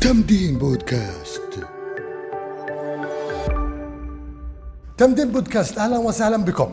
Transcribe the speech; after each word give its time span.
تمدين 0.00 0.58
بودكاست. 0.58 1.42
تمدين 4.98 5.32
بودكاست 5.32 5.78
أهلا 5.78 5.98
وسهلا 5.98 6.36
بكم. 6.36 6.72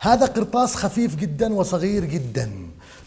هذا 0.00 0.26
قرطاس 0.26 0.74
خفيف 0.74 1.16
جدا 1.16 1.54
وصغير 1.54 2.04
جدا. 2.04 2.50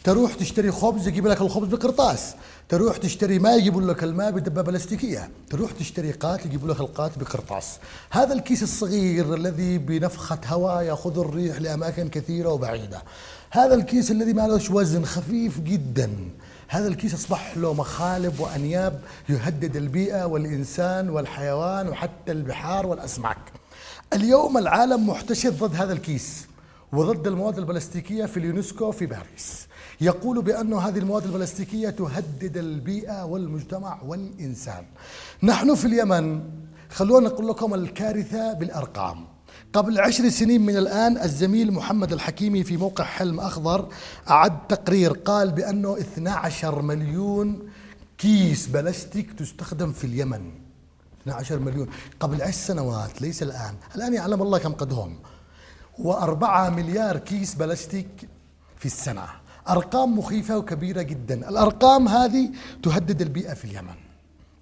تروح 0.03 0.34
تشتري 0.34 0.71
خبز 0.71 1.07
يجيب 1.07 1.27
لك 1.27 1.41
الخبز 1.41 1.67
بقرطاس 1.67 2.35
تروح 2.70 2.98
تشتري 2.98 3.39
ماء 3.39 3.57
يجيبوا 3.57 3.81
لك 3.81 4.03
الماء 4.03 4.31
بدبة 4.31 4.61
بلاستيكية. 4.61 5.30
تروح 5.49 5.71
تشتري 5.71 6.12
قات 6.12 6.45
يجيبوا 6.45 6.73
لك 6.73 6.80
القات 6.80 7.20
بقرطاس. 7.20 7.77
هذا 8.09 8.34
الكيس 8.34 8.63
الصغير 8.63 9.34
الذي 9.34 9.77
بنفخة 9.77 10.39
هواء 10.45 10.84
يأخذ 10.84 11.20
الريح 11.20 11.62
لأماكن 11.62 12.09
كثيرة 12.09 12.49
وبعيدة. 12.49 13.02
هذا 13.52 13.75
الكيس 13.75 14.12
الذي 14.12 14.34
ما 14.34 14.48
لهش 14.48 14.71
وزن 14.71 15.05
خفيف 15.05 15.59
جدا. 15.59 16.09
هذا 16.67 16.88
الكيس 16.88 17.13
أصبح 17.13 17.58
له 17.58 17.73
مخالب 17.73 18.40
وأنياب 18.40 19.02
يهدد 19.30 19.76
البيئة 19.76 20.26
والإنسان 20.26 21.09
والحيوان 21.09 21.90
وحتى 21.90 22.31
البحار 22.31 22.88
والأسماك. 22.88 23.38
اليوم 24.13 24.58
العالم 24.58 25.09
محتشد 25.09 25.59
ضد 25.59 25.76
هذا 25.76 25.94
الكيس 25.94 26.48
وضد 26.94 27.27
المواد 27.27 27.57
البلاستيكية 27.57 28.26
في 28.26 28.38
اليونسكو 28.38 28.91
في 28.91 29.05
باريس. 29.05 29.68
يقول 30.02 30.41
بأن 30.41 30.73
هذه 30.73 30.98
المواد 30.98 31.26
البلاستيكية 31.26 31.90
تهدد 31.90 32.57
البيئة 32.57 33.26
والمجتمع 33.26 34.02
والإنسان. 34.05 34.85
نحن 35.43 35.76
في 35.76 35.85
اليمن 35.85 36.43
خلونا 36.90 37.30
نقول 37.30 37.48
لكم 37.48 37.73
الكارثة 37.73 38.54
بالأرقام. 38.54 39.32
قبل 39.73 40.00
عشر 40.00 40.30
سنين 40.30 40.62
من 40.62 40.77
الآن 40.77 41.18
الزميل 41.18 41.73
محمد 41.73 42.13
الحكيمي 42.13 42.63
في 42.63 42.77
موقع 42.77 43.04
حلم 43.04 43.40
أخضر 43.40 43.90
أعد 44.30 44.68
تقرير 44.68 45.12
قال 45.12 45.52
بأنه 45.52 45.98
12 45.98 46.82
مليون 46.82 47.70
كيس 48.18 48.68
بلاستيك 48.68 49.34
تستخدم 49.34 49.91
في 49.91 50.04
اليمن. 50.04 50.52
12 51.21 51.60
مليون. 51.60 51.88
قبل 52.20 52.41
عشر 52.41 52.52
سنوات 52.52 53.21
ليس 53.21 53.43
الآن. 53.43 53.76
الآن 53.96 54.13
يعلم 54.13 54.41
الله 54.41 54.57
كم 54.57 54.74
قدهم. 54.74 55.20
وأربعة 55.99 56.70
مليار 56.70 57.18
كيس 57.18 57.55
بلاستيك 57.55 58.30
في 58.80 58.85
السنة. 58.85 59.26
أرقام 59.70 60.18
مخيفة 60.20 60.58
وكبيرة 60.58 61.02
جدا. 61.02 61.49
الأرقام 61.49 62.08
هذه 62.08 62.49
تهدد 62.84 63.21
البيئة 63.21 63.54
في 63.54 63.65
اليمن. 63.65 64.12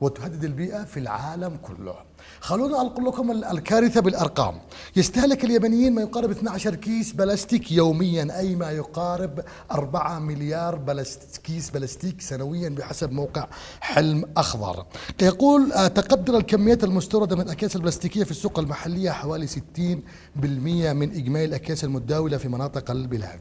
وتهدد 0.02 0.44
البيئة 0.44 0.84
في 0.84 1.00
العالم 1.00 1.58
كله. 1.62 1.96
خلونا 2.40 2.82
أقول 2.82 3.06
لكم 3.06 3.32
الكارثة 3.32 4.02
بالأرقام. 4.02 4.62
يستهلك 4.96 5.44
اليمنيين 5.44 5.96
ما 5.96 6.02
يقارب 6.02 6.32
12 6.32 6.76
كيس 6.76 7.14
بلاستيك 7.14 7.72
يوميا 7.72 8.40
أي 8.40 8.56
ما 8.56 8.72
يقارب 8.72 9.44
4 9.72 10.20
مليار 10.20 10.76
بلاستيك 10.76 11.42
كيس 11.42 11.70
بلاستيك 11.70 12.22
سنويا 12.22 12.70
بحسب 12.70 13.12
موقع 13.12 13.48
حلم 13.82 14.26
أخضر. 14.38 14.86
يقول 15.22 15.72
آه، 15.72 15.88
تقدر 15.88 16.38
الكميات 16.38 16.84
المستوردة 16.84 17.36
من 17.36 17.42
الأكياس 17.42 17.76
البلاستيكية 17.76 18.24
في 18.24 18.32
السوق 18.32 18.60
المحلية 18.60 19.12
حوالي 19.12 19.48
60% 19.48 20.94
من 20.94 21.12
إجمالي 21.12 21.46
الأكياس 21.46 21.84
المتداولة 21.84 22.38
في 22.38 22.48
مناطق 22.48 22.92
البلاد. 22.92 23.40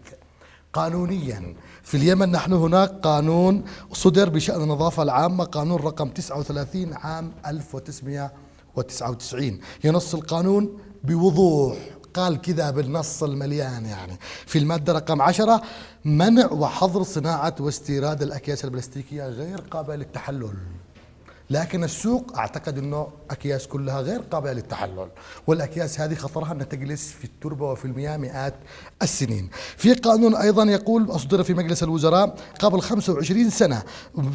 قانونيا. 0.73 1.55
في 1.83 1.97
اليمن 1.97 2.31
نحن 2.31 2.53
هناك 2.53 2.91
قانون 3.03 3.65
صدر 3.93 4.29
بشأن 4.29 4.63
النظافة 4.63 5.03
العامة 5.03 5.45
قانون 5.45 5.81
رقم 5.81 6.09
39 6.09 6.95
عام 6.95 7.33
1999 7.47 9.61
ينص 9.85 10.15
القانون 10.15 10.79
بوضوح. 11.05 11.77
قال 12.15 12.41
كذا 12.41 12.71
بالنص 12.71 13.23
المليان 13.23 13.87
يعني. 13.87 14.19
في 14.47 14.59
المادة 14.59 14.93
رقم 14.93 15.23
عشرة 15.23 15.62
منع 16.05 16.53
وحظر 16.53 17.03
صناعة 17.03 17.55
واستيراد 17.61 18.23
الأكياس 18.23 18.65
البلاستيكية 18.65 19.29
غير 19.29 19.61
قابلة 19.61 19.97
للتحلل. 19.97 20.55
لكن 21.51 21.84
السوق 21.84 22.39
أعتقد 22.39 22.78
إنه 22.78 23.09
أكياس 23.31 23.66
كلها 23.66 24.00
غير 24.00 24.21
قابلة 24.21 24.53
للتحلل. 24.53 25.09
والأكياس 25.47 26.00
هذه 26.00 26.15
خطرها 26.15 26.53
انها 26.53 26.65
تجلس 26.65 27.12
في 27.12 27.25
التربة 27.25 27.71
وفي 27.71 27.84
المياه 27.84 28.16
مئات 28.16 28.55
السنين. 29.03 29.50
في 29.77 29.94
قانون 29.94 30.37
أيضا 30.37 30.65
يقول 30.65 31.11
أصدر 31.11 31.43
في 31.43 31.55
مجلس 31.55 31.83
الوزراء 31.83 32.34
قبل 32.61 32.81
25 32.81 33.50
سنة 33.50 33.83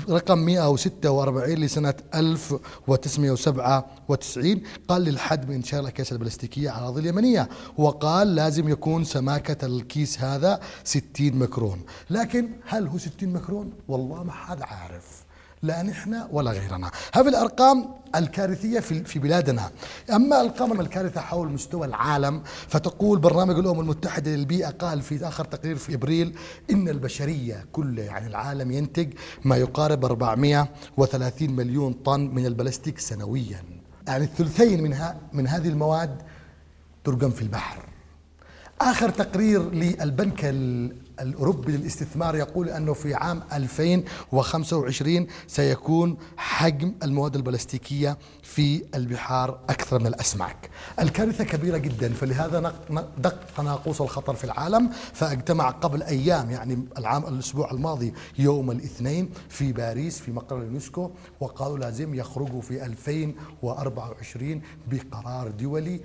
رقم 0.09 0.37
146 0.37 1.55
لسنة 1.55 1.93
1997 2.15 4.61
قال 4.87 5.01
للحد 5.01 5.49
من 5.49 5.55
انشاء 5.55 5.81
الاكياس 5.81 6.11
البلاستيكية 6.11 6.69
على 6.69 6.79
الأرض 6.79 6.97
اليمنية 6.97 7.49
وقال 7.77 8.35
لازم 8.35 8.69
يكون 8.69 9.03
سماكة 9.03 9.65
الكيس 9.65 10.19
هذا 10.19 10.59
60 10.83 11.03
مكرون. 11.19 11.81
لكن 12.09 12.49
هل 12.67 12.87
هو 12.87 12.97
60 12.97 13.33
مكرون؟ 13.33 13.73
والله 13.87 14.23
ما 14.23 14.31
حد 14.31 14.61
عارف. 14.61 15.24
لا 15.65 15.81
نحن 15.81 16.27
ولا 16.31 16.51
غيرنا. 16.51 16.91
هذه 17.13 17.27
الأرقام 17.27 17.89
الكارثية 18.15 18.79
في 18.79 19.03
في 19.03 19.19
بلادنا. 19.19 19.69
أما 20.09 20.41
الأرقام 20.41 20.81
الكارثة 20.81 21.21
حول 21.21 21.47
مستوى 21.47 21.87
العالم 21.87 22.41
فتقول 22.67 23.19
برنامج 23.19 23.59
الأمم 23.59 23.79
المتحدة 23.79 24.31
للبيئة 24.31 24.69
قال 24.69 25.01
في 25.01 25.27
آخر 25.27 25.45
تقرير 25.45 25.75
في 25.75 25.93
إبريل 25.93 26.35
إن 26.71 26.89
البشرية 26.89 27.65
كلها 27.71 28.05
يعني 28.05 28.27
العالم 28.27 28.71
ينتج 28.71 29.13
ما 29.45 29.57
يقارب 29.57 30.05
430 30.05 31.49
مليون 31.51 31.93
طن 31.93 32.19
من 32.19 32.45
البلاستيك 32.45 32.99
سنويا. 32.99 33.63
يعني 34.07 34.23
الثلثين 34.23 34.83
منها 34.83 35.17
من 35.33 35.47
هذه 35.47 35.67
المواد 35.67 36.21
ترقم 37.03 37.29
في 37.29 37.41
البحر. 37.41 37.85
آخر 38.81 39.09
تقرير 39.09 39.69
للبنك 39.71 40.45
الأوروبي 41.19 41.71
للاستثمار 41.71 42.35
يقول 42.35 42.69
أنه 42.69 42.93
في 42.93 43.13
عام 43.13 43.43
2025 43.53 45.27
سيكون 45.47 46.17
حجم 46.37 46.93
المواد 47.03 47.35
البلاستيكية 47.35 48.17
في 48.43 48.83
البحار 48.95 49.59
أكثر 49.69 49.99
من 49.99 50.07
الأسماك. 50.07 50.69
الكارثة 50.99 51.43
كبيرة 51.43 51.77
جدا 51.77 52.13
فلهذا 52.13 52.73
دق 53.17 53.61
ناقوس 53.61 54.01
الخطر 54.01 54.35
في 54.35 54.43
العالم. 54.43 54.89
فاجتمع 55.13 55.69
قبل 55.69 56.03
أيام 56.03 56.51
يعني 56.51 56.87
العام 56.97 57.23
الأسبوع 57.25 57.71
الماضي 57.71 58.13
يوم 58.39 58.71
الاثنين 58.71 59.29
في 59.49 59.71
باريس 59.73 60.19
في 60.19 60.31
مقر 60.31 60.57
اليونسكو 60.57 61.11
وقالوا 61.39 61.77
لازم 61.77 62.15
يخرجوا 62.15 62.61
في 62.61 62.85
2024 62.85 64.61
بقرار 64.91 65.47
دولي 65.47 66.01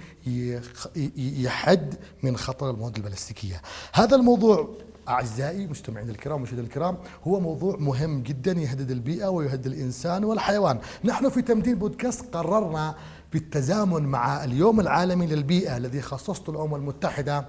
يحد 1.17 1.95
من 2.23 2.37
خطر 2.37 2.71
المواد 2.71 2.97
البلاستيكية. 2.97 3.63
هذا 3.93 4.17
الموضوع 4.17 4.69
أعزائي 5.09 5.67
مستمعين 5.67 6.11
الكرام 6.11 6.37
ومشاهدينا 6.37 6.67
الكرام 6.67 6.99
هو 7.27 7.41
موضوع 7.41 7.77
مهم 7.77 8.23
جدا 8.23 8.53
يهدد 8.53 8.91
البيئة 8.91 9.27
ويهدد 9.27 9.67
الإنسان 9.67 10.25
والحيوان. 10.25 10.79
نحن 11.05 11.29
في 11.29 11.43
تمدين 11.43 11.75
بودكاست 11.75 12.37
قررنا 12.37 12.95
بالتزامن 13.33 14.03
مع 14.03 14.45
اليوم 14.45 14.81
العالمي 14.81 15.27
للبيئة 15.27 15.77
الذي 15.77 16.03
خصصته 16.03 16.51
الأمم 16.51 16.75
المتحدة 16.75 17.47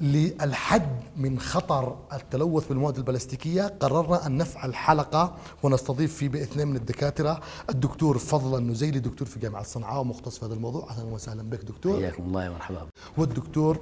للحد 0.00 1.00
من 1.16 1.38
خطر 1.38 1.96
التلوث 2.12 2.68
بالمواد 2.68 2.96
البلاستيكية. 2.96 3.62
قررنا 3.80 4.26
أن 4.26 4.36
نفعل 4.36 4.74
حلقة 4.74 5.36
ونستضيف 5.62 6.14
فيه 6.14 6.28
باثنين 6.28 6.68
من 6.68 6.76
الدكاترة. 6.76 7.40
الدكتور 7.70 8.18
فضل 8.18 8.58
النزيلي 8.58 8.98
دكتور 8.98 9.28
في 9.28 9.38
جامعة 9.38 9.62
صنعاء 9.62 10.00
ومختص 10.00 10.38
في 10.38 10.44
هذا 10.44 10.54
الموضوع. 10.54 10.90
أهلا 10.90 11.04
وسهلا 11.04 11.42
بك 11.42 11.64
دكتور. 11.64 11.96
حياكم 11.96 12.22
الله 12.22 12.50
ومرحبا. 12.50 12.86
والدكتور 13.18 13.80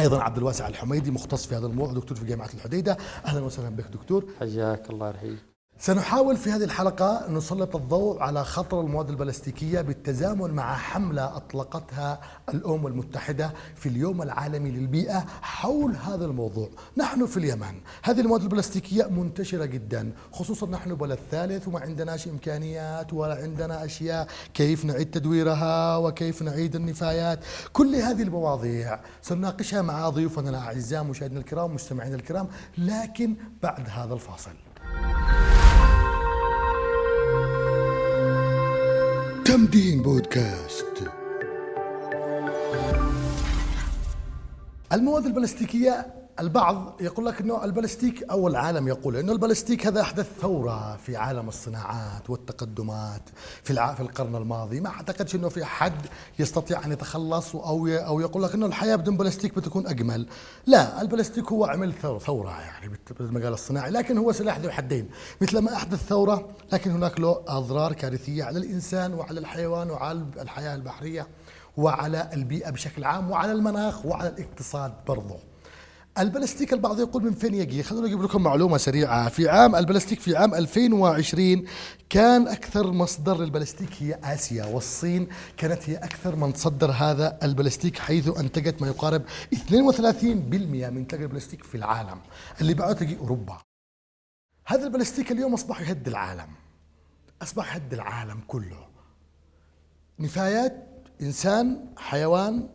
أيضا 0.00 0.22
عبد 0.22 0.36
الواسع 0.36 0.68
الحميدي 0.68 1.10
مختص 1.10 1.46
في 1.46 1.56
هذا 1.56 1.66
الموضوع. 1.66 1.94
دكتور 1.94 2.18
في 2.18 2.24
جامعة 2.24 2.50
الحديدة. 2.54 2.96
أهلا 3.26 3.40
وسهلا 3.40 3.68
بك 3.68 3.86
دكتور. 3.86 4.24
حياك 4.40 4.90
الله 4.90 5.10
رحيم. 5.10 5.51
سنحاول 5.78 6.36
في 6.36 6.50
هذه 6.50 6.64
الحلقة 6.64 7.26
نسلط 7.30 7.76
الضوء 7.76 8.22
على 8.22 8.44
خطر 8.44 8.80
المواد 8.80 9.08
البلاستيكية 9.08 9.80
بالتزامن 9.80 10.50
مع 10.50 10.76
حملة 10.76 11.36
أطلقتها 11.36 12.20
الأمم 12.48 12.86
المتحدة 12.86 13.52
في 13.76 13.88
اليوم 13.88 14.22
العالمي 14.22 14.70
للبيئة 14.70 15.24
حول 15.42 15.96
هذا 15.96 16.24
الموضوع. 16.24 16.68
نحن 16.96 17.26
في 17.26 17.36
اليمن. 17.36 17.80
هذه 18.02 18.20
المواد 18.20 18.42
البلاستيكية 18.42 19.06
منتشرة 19.06 19.64
جدا 19.64 20.12
خصوصا 20.32 20.66
نحن 20.66 20.94
بلد 20.94 21.18
ثالث 21.30 21.68
وما 21.68 21.80
عندناش 21.80 22.28
إمكانيات 22.28 23.12
ولا 23.12 23.34
عندنا 23.34 23.84
أشياء 23.84 24.28
كيف 24.54 24.84
نعيد 24.84 25.10
تدويرها 25.10 25.96
وكيف 25.96 26.42
نعيد 26.42 26.76
النفايات. 26.76 27.38
كل 27.72 27.94
هذه 27.94 28.22
المواضيع 28.22 29.00
سنناقشها 29.22 29.82
مع 29.82 30.08
ضيوفنا 30.08 30.50
الأعزاء 30.50 31.04
مشاهدينا 31.04 31.40
الكرام 31.40 31.74
مستمعينا 31.74 32.16
الكرام 32.16 32.48
لكن 32.78 33.36
بعد 33.62 33.88
هذا 33.88 34.14
الفاصل. 34.14 34.52
تمدين 39.44 40.02
بودكاست. 40.02 40.86
المواد 44.92 45.26
البلاستيكية 45.26 46.06
البعض 46.42 47.00
يقول 47.00 47.26
لك 47.26 47.40
إنه 47.40 47.64
البلاستيك 47.64 48.22
أو 48.30 48.48
العالم 48.48 48.88
يقول 48.88 49.16
إنه 49.16 49.32
البلاستيك 49.32 49.86
هذا 49.86 50.00
أحدث 50.00 50.26
ثورة 50.40 50.96
في 50.96 51.16
عالم 51.16 51.48
الصناعات 51.48 52.30
والتقدمات 52.30 53.22
في. 53.62 53.72
في 53.72 54.00
القرن 54.00 54.36
الماضي، 54.36 54.80
ما 54.80 54.88
أعتقدش 54.88 55.34
إنه 55.34 55.48
في 55.48 55.64
حد 55.64 56.06
يستطيع 56.38 56.84
أن 56.84 56.92
يتخلص 56.92 57.56
أو. 57.56 57.88
أو 57.88 58.20
يقول 58.20 58.42
لك 58.42 58.54
إنه 58.54 58.66
الحياة 58.66 58.96
بدون 58.96 59.16
بلاستيك 59.16 59.56
بتكون 59.56 59.86
أجمل، 59.86 60.26
لا 60.66 61.02
البلاستيك 61.02 61.52
هو 61.52 61.64
عمل 61.64 61.92
ثورة, 62.26 62.60
يعني 62.60 62.96
بالمجال 63.20 63.52
الصناعي، 63.52 63.90
لكن 63.90 64.18
هو 64.18 64.32
سلاح 64.32 64.58
ذو 64.58 64.70
حدين، 64.70 65.08
مثل 65.40 65.58
ما 65.58 65.74
أحدث 65.74 66.06
ثورة 66.06 66.48
لكن 66.72 66.90
هناك 66.90 67.20
له 67.20 67.42
أضرار 67.48 67.92
كارثية 67.92 68.44
على 68.44 68.58
الإنسان 68.58 69.14
وعلى 69.14 69.40
الحيوان 69.40 69.90
وعلى 69.90 70.24
الحياة 70.40 70.74
البحرية 70.74 71.26
وعلى 71.76 72.30
البيئة 72.32 72.70
بشكل 72.70 73.04
عام 73.04 73.30
وعلى 73.30 73.52
المناخ 73.52 74.06
وعلى 74.06 74.28
الاقتصاد 74.28 74.92
برضه. 75.08 75.51
البلاستيك 76.18 76.72
البعض 76.72 77.00
يقول 77.00 77.24
من 77.24 77.32
فين 77.32 77.54
يجي؟ 77.54 77.82
خلونا 77.82 78.06
نجيب 78.06 78.22
لكم 78.22 78.42
معلومة 78.42 78.76
سريعة. 78.76 79.28
في 79.28 79.48
عام 79.48 79.76
البلاستيك 79.76 80.20
في 80.20 80.36
عام 80.36 80.54
2020 80.54 81.64
كان 82.10 82.48
أكثر 82.48 82.92
مصدر 82.92 83.38
للبلاستيك 83.38 83.88
هي 83.98 84.18
آسيا 84.24 84.64
والصين 84.64 85.28
كانت 85.56 85.90
هي 85.90 85.96
أكثر 85.96 86.36
من 86.36 86.52
تصدر 86.52 86.90
هذا 86.90 87.38
البلاستيك 87.42 87.98
حيث 87.98 88.38
أنتجت 88.38 88.82
ما 88.82 88.88
يقارب 88.88 89.22
32% 89.54 89.64
من 90.24 90.96
إنتاج 90.96 91.22
البلاستيك 91.22 91.64
في 91.64 91.74
العالم 91.74 92.18
اللي 92.60 92.74
بعده 92.74 92.92
تجي 92.92 93.18
أوروبا. 93.18 93.58
هذا 94.66 94.84
البلاستيك 94.86 95.32
اليوم 95.32 95.54
أصبح 95.54 95.80
يهد 95.80 96.08
العالم 96.08 96.48
أصبح 97.42 97.74
يهد 97.74 97.92
العالم 97.92 98.40
كله. 98.46 98.86
نفايات 100.18 100.88
إنسان 101.22 101.86
حيوان 101.96 102.68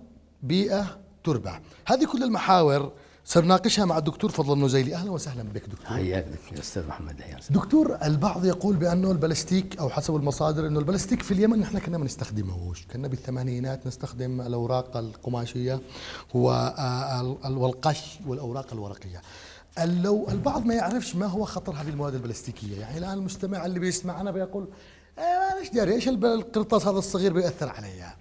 بيئة 0.43 0.99
تربة. 1.23 1.59
هذه 1.87 2.05
كل 2.05 2.23
المحاور 2.23 2.93
سنناقشها 3.29 3.85
مع 3.85 3.97
الدكتور 3.97 4.31
فضل 4.31 4.53
النزيلي 4.53 4.95
أهلا 4.95 5.11
وسهلا 5.11 5.43
بك 5.43 5.65
دكتور. 5.65 5.85
حياك 5.85 6.25
دكتور 6.25 6.59
أستاذ 6.59 6.87
محمد. 6.87 7.23
دكتور 7.49 7.97
البعض 8.03 8.45
يقول 8.45 8.75
بأنه 8.75 9.11
البلاستيك 9.11 9.79
أو 9.79 9.89
حسب 9.89 10.15
المصادر 10.15 10.67
أنه 10.67 10.79
البلاستيك 10.79 11.21
في 11.23 11.31
اليمن 11.31 11.59
نحن 11.59 11.79
كنا 11.79 11.97
ما 11.97 12.05
نستخدمهوش 12.05 12.85
كنا 12.85 13.07
بالثمانينات 13.07 13.87
نستخدم 13.87 14.41
الأوراق 14.41 14.97
القماشية 14.97 15.79
والقش 16.33 18.19
والأوراق 18.27 18.73
الورقية. 18.73 19.21
لو 19.85 20.27
البعض 20.29 20.65
ما 20.65 20.73
يعرفش 20.73 21.15
ما 21.15 21.25
هو 21.25 21.45
خطر 21.45 21.73
هذه 21.73 21.89
المواد 21.89 22.13
البلاستيكية. 22.15 22.79
يعني 22.79 22.97
الآن 22.97 23.13
المستمع 23.13 23.65
اللي 23.65 23.79
بيسمعنا 23.79 24.31
بيقول 24.31 24.67
إيش 25.59 25.69
داري 25.69 25.93
إيش 25.93 26.07
القرطاس 26.07 26.87
هذا 26.87 26.97
الصغير 26.99 27.33
بيأثر 27.33 27.69
علي؟ 27.69 28.13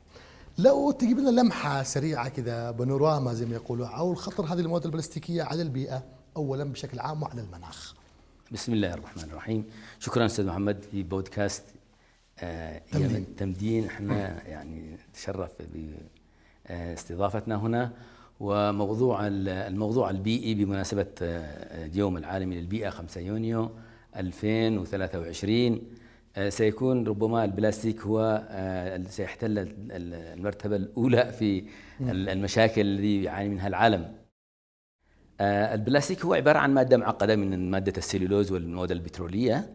لو 0.58 0.90
تجيب 0.90 1.18
لنا 1.18 1.40
لمحة 1.40 1.82
سريعة 1.82 2.28
كذا 2.28 2.70
بانوراما 2.70 3.34
زي 3.34 3.46
ما 3.46 3.54
يقولوا 3.54 3.86
أو 3.86 4.12
الخطر 4.12 4.44
هذه 4.44 4.60
المواد 4.60 4.84
البلاستيكية 4.84 5.42
على 5.42 5.62
البيئة 5.62 6.02
أولا 6.36 6.64
بشكل 6.64 6.98
عام 6.98 7.22
وعلى 7.22 7.40
المناخ. 7.40 7.94
بسم 8.52 8.72
الله 8.72 8.94
الرحمن 8.94 9.22
الرحيم. 9.24 9.64
شكرا 9.98 10.26
أستاذ 10.26 10.46
محمد 10.46 10.84
في 10.90 11.02
بودكاست 11.02 11.62
آه 12.38 12.82
تمدين, 12.92 13.36
تمدين. 13.36 13.84
إحنا 13.86 14.42
يعني 14.48 14.96
نتشرف 15.10 15.50
باستضافتنا 16.68 17.56
هنا 17.56 17.92
وموضوع 18.40 19.26
الموضوع 19.26 20.10
البيئي 20.10 20.54
بمناسبة 20.54 21.06
اليوم 21.20 22.16
العالمي 22.16 22.60
للبيئة 22.60 22.90
5 22.90 23.20
يونيو 23.20 23.70
2023 24.16 25.72
آه، 25.72 25.80
سيكون 26.48 27.06
ربما 27.06 27.44
البلاستيك 27.44 28.00
هو 28.00 28.46
آه، 28.50 29.02
سيحتل 29.02 29.74
المرتبة 29.90 30.76
الأولى 30.76 31.32
في 31.32 31.64
المشاكل 32.00 32.80
التي 32.80 33.22
يعاني 33.22 33.48
منها 33.48 33.68
العالم. 33.68 34.16
آه، 35.40 35.74
البلاستيك 35.74 36.24
هو 36.24 36.34
عبارة 36.34 36.58
عن 36.58 36.74
مادة 36.74 36.96
معقدة 36.96 37.36
من 37.36 37.70
مادة 37.70 37.92
السليلوز 37.96 38.52
والمواد 38.52 38.90
البترولية. 38.90 39.72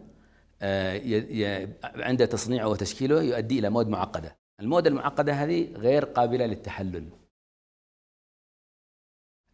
عند 1.95 2.27
تصنيعه 2.27 2.67
وتشكيله 2.67 3.21
يؤدي 3.21 3.59
إلى 3.59 3.69
مواد 3.69 3.87
معقدة. 3.87 4.37
المواد 4.59 4.87
المعقدة 4.87 5.33
هذه 5.33 5.67
غير 5.75 6.05
قابلة 6.05 6.45
للتحلل. 6.45 7.09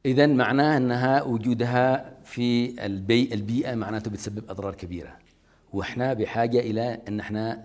إذا 0.05 0.27
معناه 0.27 0.77
أنها 0.77 1.23
وجودها 1.23 2.17
في 2.23 2.75
البيئة 2.85 3.75
معناته 3.75 4.11
بتسبب 4.11 4.49
أضرار 4.49 4.75
كبيرة. 4.75 5.26
وإحنا 5.73 6.13
بحاجة 6.13 6.59
إلى 6.59 6.99
إن 7.07 7.19
إحنا 7.19 7.63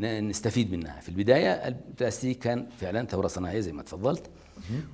نستفيد 0.00 0.72
منها. 0.72 1.00
في 1.00 1.08
البداية 1.08 1.50
البلاستيك 1.52 2.38
كان 2.38 2.66
فعلا 2.80 3.06
ثورة 3.06 3.26
صناعية 3.26 3.60
زي 3.60 3.72
ما 3.72 3.82
تفضلت 3.82 4.30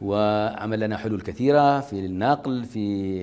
وعمل 0.03 0.81
لنا 0.81 0.97
حلول 0.97 1.21
كثيرة 1.21 1.81
في 1.81 1.93
النقل 1.93 2.65
في 2.65 3.17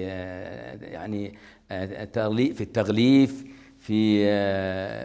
يعني 0.81 1.34
في 1.70 2.62
التغليف 2.62 3.46
في 3.80 4.26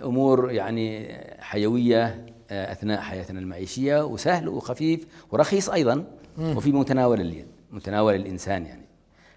أمور 0.05 0.51
يعني 0.51 1.15
حيوية 1.41 2.27
أثناء 2.51 3.01
حياتنا 3.01 3.41
المعيشية 3.41 4.05
وسهل 4.05 4.49
وخفيف 4.49 5.07
ورخيص 5.33 5.69
أيضا 5.71 6.05
وفي 6.39 6.73
متناول 6.73 7.21
اليد 7.21 7.47
متناول 7.73 8.15
الإنسان 8.15 8.67
يعني. 8.67 8.85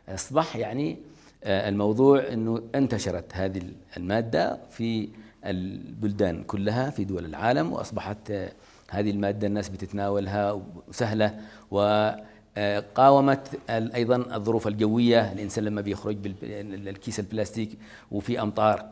أصبح 0.10 0.56
يعني 0.56 0.98
الموضوع 1.44 2.28
إنه 2.34 2.62
انتشرت 2.76 3.26
هذه 3.34 3.62
المادة 3.98 4.60
في 4.70 5.10
البلدان 5.46 6.44
كلها 6.44 6.90
في 6.90 7.04
دول 7.04 7.26
العالم 7.26 7.74
وأصبحت 7.74 8.32
آه، 8.32 8.52
هذه 8.90 9.12
المادة 9.12 9.48
الناس 9.48 9.70
بتتناولها 9.70 10.62
سهله 10.92 11.40
وقاومت 11.72 13.60
آه، 13.70 13.90
أيضا 13.96 14.36
الظروف 14.36 14.68
الجوية 14.68 15.32
الإنسان 15.32 15.64
لما 15.64 15.82
بيخرج 15.82 16.16
بالكيس 16.16 17.20
البلاستيك 17.20 17.70
وفي 18.12 18.42
أمطار 18.42 18.86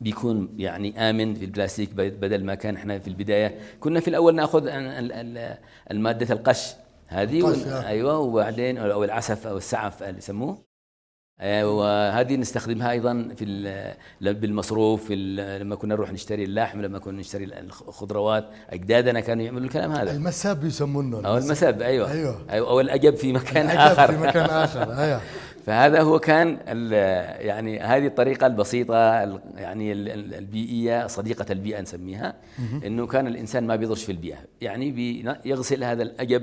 بيكون 0.00 0.48
يعني 0.56 1.10
آمن 1.10 1.34
في 1.34 1.44
البلاستيك 1.44 1.94
بدل 1.94 2.44
ما 2.44 2.54
كان 2.54 2.76
إحنا 2.76 2.98
في 2.98 3.08
البداية. 3.08 3.58
كنا 3.80 4.00
في 4.00 4.08
الأول 4.08 4.34
نأخذ 4.34 4.68
المادة 5.90 6.34
القش 6.34 6.74
هذه 7.06 7.42
أيوه 7.86 8.18
وبعدين 8.18 8.78
أو 8.78 9.04
العسف 9.04 9.46
أو 9.46 9.56
السعف 9.56 10.02
اللي 10.02 10.18
يسموه. 10.18 10.50
آه، 10.50 10.67
وهذه 11.42 12.36
نستخدمها 12.36 12.90
أيضا 12.90 13.28
في 13.36 13.94
بالمصروف 14.20 15.04
في 15.04 15.16
لما 15.62 15.76
كنا 15.76 15.94
نروح 15.94 16.12
نشتري 16.12 16.44
اللحم 16.44 16.80
لما 16.80 16.98
كنا 16.98 17.20
نشتري 17.20 17.44
الخضروات 17.44 18.48
أجدادنا 18.70 19.20
كانوا 19.20 19.44
يعملوا 19.44 19.64
الكلام 19.64 19.92
هذا. 19.92 20.12
المساب 20.12 20.64
يسمونه. 20.64 21.26
أو 21.26 21.38
المساب 21.38 21.82
أيوه. 21.82 22.12
أيوه, 22.12 22.40
أيوة. 22.50 22.70
أو 22.70 22.80
الأجب 22.80 23.14
في 23.14 23.32
مكان 23.32 23.66
اخر 23.66 24.12
في 24.12 24.18
مكان 24.18 24.44
آخر. 24.44 24.92
أيوه. 25.02 25.20
فهذا 25.66 26.00
هو 26.02 26.18
كان 26.18 26.58
يعني 27.40 27.80
هذه 27.80 28.06
الطريقة 28.06 28.46
البسيطة 28.46 28.94
يعني 29.56 29.92
البيئية 29.92 31.06
صديقة 31.06 31.46
البيئة 31.50 31.80
نسميها 31.80 32.34
إنه 32.86 33.06
كان 33.06 33.26
الإنسان 33.26 33.66
ما 33.66 33.76
بيضرش 33.76 34.04
في 34.04 34.12
البيئة. 34.12 34.38
يعني 34.60 35.24
يغسل 35.44 35.84
هذا 35.84 36.02
الأجب 36.02 36.42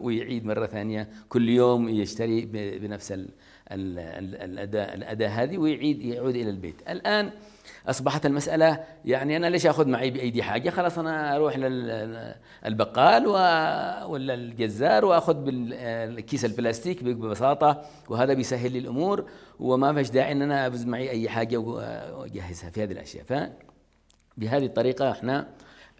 ويعيد 0.00 0.46
مرة 0.46 0.66
ثانية 0.66 1.08
كل 1.28 1.48
يوم 1.48 1.88
يشتري 1.88 2.46
بنفس 2.78 3.12
الأداء 3.70 4.94
الاداه 4.94 5.28
هذه 5.28 5.58
ويعيد 5.58 6.02
يعود 6.02 6.34
إلى 6.34 6.50
البيت. 6.50 6.74
الآن 6.88 7.30
أصبحت 7.86 8.26
المسألة 8.26 8.84
يعني 9.04 9.36
أنا 9.36 9.46
ليش 9.46 9.66
أخذ 9.66 9.88
معي 9.88 10.10
بأيدي 10.10 10.42
حاجة؟ 10.42 10.70
خلاص 10.70 10.98
أنا 10.98 11.36
أروح 11.36 11.56
للبقال 11.56 13.26
ولا 14.06 14.34
الجزار 14.34 15.04
وأخذ 15.04 15.34
بالكيس 15.34 16.44
البلاستيك 16.44 17.04
ببساطة 17.04 17.82
وهذا 18.08 18.34
بيسهل 18.34 18.72
لي 18.72 18.78
الأمور 18.78 19.24
وما 19.58 19.94
فيش 19.94 20.10
داعي 20.10 20.32
إن 20.32 20.42
أنا 20.42 20.66
ابز 20.66 20.84
معي 20.84 21.10
أي 21.10 21.28
حاجة 21.28 21.56
وأجهزها 21.56 22.70
في 22.70 22.82
هذه 22.82 22.92
الأشياء. 22.92 23.24
فبهذه 23.24 24.66
الطريقة 24.66 25.10
إحنا 25.10 25.48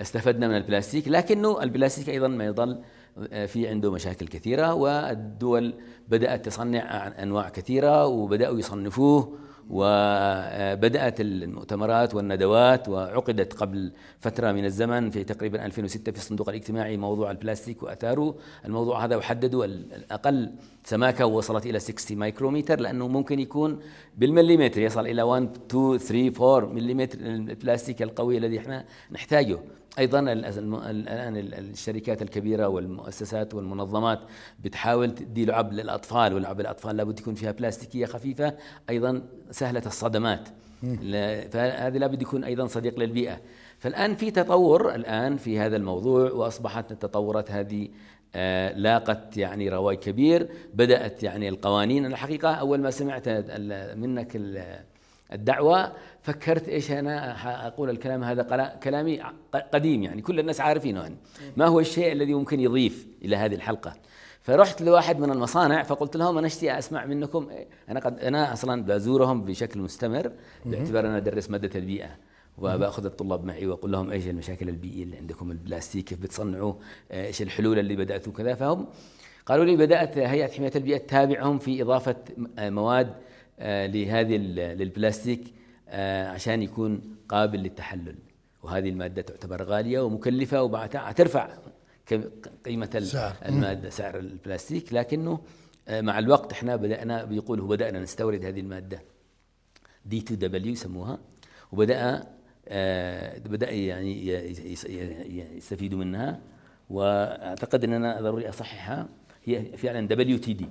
استفدنا 0.00 0.48
من 0.48 0.56
البلاستيك 0.56 1.08
لكنه 1.08 1.62
البلاستيك 1.62 2.08
أيضا 2.08 2.28
ما 2.28 2.44
يظل 2.44 2.82
في 3.46 3.68
عنده 3.68 3.92
مشاكل 3.92 4.26
كثيرة 4.26 4.74
والدول 4.74 5.74
بدأت 6.08 6.46
تصنع 6.46 7.06
أنواع 7.22 7.48
كثيرة 7.48 8.06
وبدأوا 8.06 8.58
يصنفوه 8.58 9.38
وبدأت 9.70 11.20
المؤتمرات 11.20 12.14
والندوات 12.14 12.88
وعقدت 12.88 13.52
قبل 13.54 13.92
فترة 14.20 14.52
من 14.52 14.64
الزمن 14.64 15.10
في 15.10 15.24
تقريبا 15.24 15.66
2006 15.66 16.12
في 16.12 16.18
الصندوق 16.18 16.48
الاجتماعي 16.48 16.96
موضوع 16.96 17.30
البلاستيك 17.30 17.82
وأثاره. 17.82 18.34
الموضوع 18.64 19.04
هذا 19.04 19.16
وحددوا 19.16 19.64
الأقل 19.64 20.50
سماكة 20.84 21.26
وصلت 21.26 21.66
إلى 21.66 21.78
60 21.78 22.18
مايكرومتر 22.18 22.80
لأنه 22.80 23.08
ممكن 23.08 23.40
يكون 23.40 23.80
بالمليمتر 24.16 24.80
يصل 24.80 25.06
إلى 25.06 25.22
1 25.22 25.48
2 25.70 25.98
3 25.98 26.56
4 26.56 26.72
مليمتر 26.72 27.18
البلاستيك 27.20 28.02
القوي 28.02 28.38
الذي 28.38 28.58
إحنا 28.58 28.84
نحتاجه. 29.10 29.58
أيضا 29.98 30.20
الآن 30.20 31.36
الشركات 31.36 32.22
الكبيرة 32.22 32.68
والمؤسسات 32.68 33.54
والمنظمات 33.54 34.20
بتحاول 34.60 35.14
تدي 35.14 35.44
لعب 35.44 35.72
للأطفال 35.72 36.34
ولعب 36.34 36.60
الأطفال 36.60 36.96
لابد 36.96 37.20
يكون 37.20 37.34
فيها 37.34 37.52
بلاستيكية 37.52 38.06
خفيفة 38.06 38.54
أيضا 38.90 39.22
سهلة 39.50 39.82
الصدمات. 39.86 40.48
فهذا 41.50 41.98
لابد 41.98 42.22
يكون 42.22 42.44
أيضا 42.44 42.66
صديق 42.66 42.98
للبيئة. 42.98 43.40
فالآن 43.78 44.14
في 44.14 44.30
تطور 44.30 44.94
الآن 44.94 45.36
في 45.36 45.58
هذا 45.58 45.76
الموضوع 45.76 46.30
وأصبحت 46.30 46.92
التطورات 46.92 47.50
هذه 47.50 47.88
آه، 48.34 48.72
لاقت 48.72 49.36
يعني 49.36 49.68
رواج 49.68 49.96
كبير 49.96 50.48
بدأت 50.74 51.22
يعني 51.22 51.48
القوانين. 51.48 52.04
أنا 52.04 52.14
الحقيقة 52.14 52.50
أول 52.50 52.80
ما 52.80 52.90
سمعت 52.90 53.28
منك 53.96 54.36
الدعوة 55.32 55.92
فكرت 56.22 56.68
إيش 56.68 56.90
أنا 56.90 57.66
أقول 57.66 57.90
الكلام 57.90 58.24
هذا 58.24 58.72
كلامي 58.82 59.20
قديم 59.72 60.02
يعني 60.02 60.22
كل 60.22 60.40
الناس 60.40 60.60
عارفينه 60.60 61.00
يعني 61.00 61.16
ما 61.56 61.66
هو 61.66 61.80
الشيء 61.80 62.12
الذي 62.12 62.34
ممكن 62.34 62.60
يضيف 62.60 63.06
إلى 63.22 63.36
هذه 63.36 63.54
الحلقة؟ 63.54 63.94
فرحت 64.42 64.82
لواحد 64.82 65.20
من 65.20 65.30
المصانع 65.30 65.82
فقلت 65.82 66.16
لهم 66.16 66.38
أنا 66.38 66.46
اشتي 66.46 66.78
أسمع 66.78 67.06
منكم 67.06 67.48
أنا 67.88 68.00
قد 68.00 68.20
أنا 68.20 68.52
أصلا 68.52 68.82
بزورهم 68.82 69.44
بشكل 69.44 69.80
مستمر 69.80 70.32
باعتبار 70.66 71.06
أنا 71.06 71.16
أدرس 71.16 71.50
مادة 71.50 71.78
البيئة 71.78 72.10
وبأخذ 72.58 73.04
الطلاب 73.04 73.44
معي 73.44 73.66
وأقول 73.66 73.92
لهم 73.92 74.10
إيش 74.10 74.26
المشاكل 74.26 74.68
البيئية 74.68 75.02
اللي 75.02 75.16
عندكم 75.16 75.50
البلاستيك 75.50 76.04
كيف 76.04 76.18
بتصنعوا 76.18 76.74
إيش 77.12 77.42
الحلول 77.42 77.78
اللي 77.78 77.96
بدأتوا 77.96 78.32
كذا؟ 78.32 78.54
فهم 78.54 78.86
قالوا 79.46 79.64
لي 79.64 79.76
بدأت 79.76 80.18
هيئة 80.18 80.52
حماية 80.52 80.72
البيئة 80.76 80.98
تتابعهم 80.98 81.58
في 81.58 81.82
إضافة 81.82 82.16
مواد 82.58 83.14
لهذه 83.60 84.36
ال- 84.36 84.78
للبلاستيك 84.78 85.54
آه، 85.88 86.28
عشان 86.28 86.62
يكون 86.62 87.16
قابل 87.28 87.58
للتحلل. 87.58 88.14
وهذه 88.62 88.88
المادة 88.88 89.22
تعتبر 89.22 89.62
غالية 89.62 90.00
ومكلفة 90.00 90.62
وبعدها 90.62 91.12
ترفع 91.12 91.48
قيمة 92.64 92.86
سعر. 93.04 93.36
المادة 93.48 93.90
سعر 93.90 94.18
البلاستيك. 94.18 94.92
لكنه 94.92 95.40
آه، 95.88 96.00
مع 96.00 96.18
الوقت 96.18 96.52
إحنا 96.52 96.76
بدأنا 96.76 97.24
بيقولوا 97.24 97.68
بدانا 97.68 98.00
نستورد 98.00 98.44
هذه 98.44 98.60
المادة 98.60 99.02
D2W 100.06 100.72
يسموها 100.72 101.18
وبدأ 101.72 102.26
آه، 102.68 103.38
بدأ 103.38 103.70
يعني 103.70 104.26
يستفيدوا 105.56 105.98
منها. 105.98 106.40
وأعتقد 106.90 107.84
ان 107.84 107.92
أنا 107.92 108.20
ضروري 108.20 108.48
أصححها. 108.48 109.08
هي 109.44 109.64
فعلا 109.76 110.08
WTD 110.08 110.66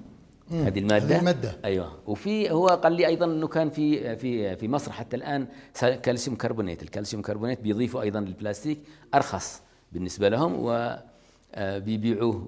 هذه 0.52 0.80
المادة؟ 0.80 1.06
هذه 1.16 1.20
المادة. 1.20 1.58
أيوه. 1.66 1.92
وفي 2.08 2.52
هو 2.52 2.68
قال 2.68 2.94
لي 2.94 3.08
أيضا 3.08 3.26
إنه 3.26 3.48
كان 3.48 3.70
في 3.70 4.16
في 4.16 4.56
في 4.56 4.68
مصر 4.68 4.92
حتى 4.92 5.16
الآن 5.16 5.48
كالسيوم 5.82 6.36
كربونات 6.38 6.84
الكالسيوم 6.84 7.22
كربونات 7.22 7.62
بيضيفوا 7.62 8.02
أيضا 8.02 8.20
للبلاستيك 8.20 8.80
أرخص 9.16 9.62
بالنسبة 9.92 10.30
لهم 10.30 10.66
و 10.66 10.98
آه، 11.56 11.78
بيبيعوه 11.78 12.48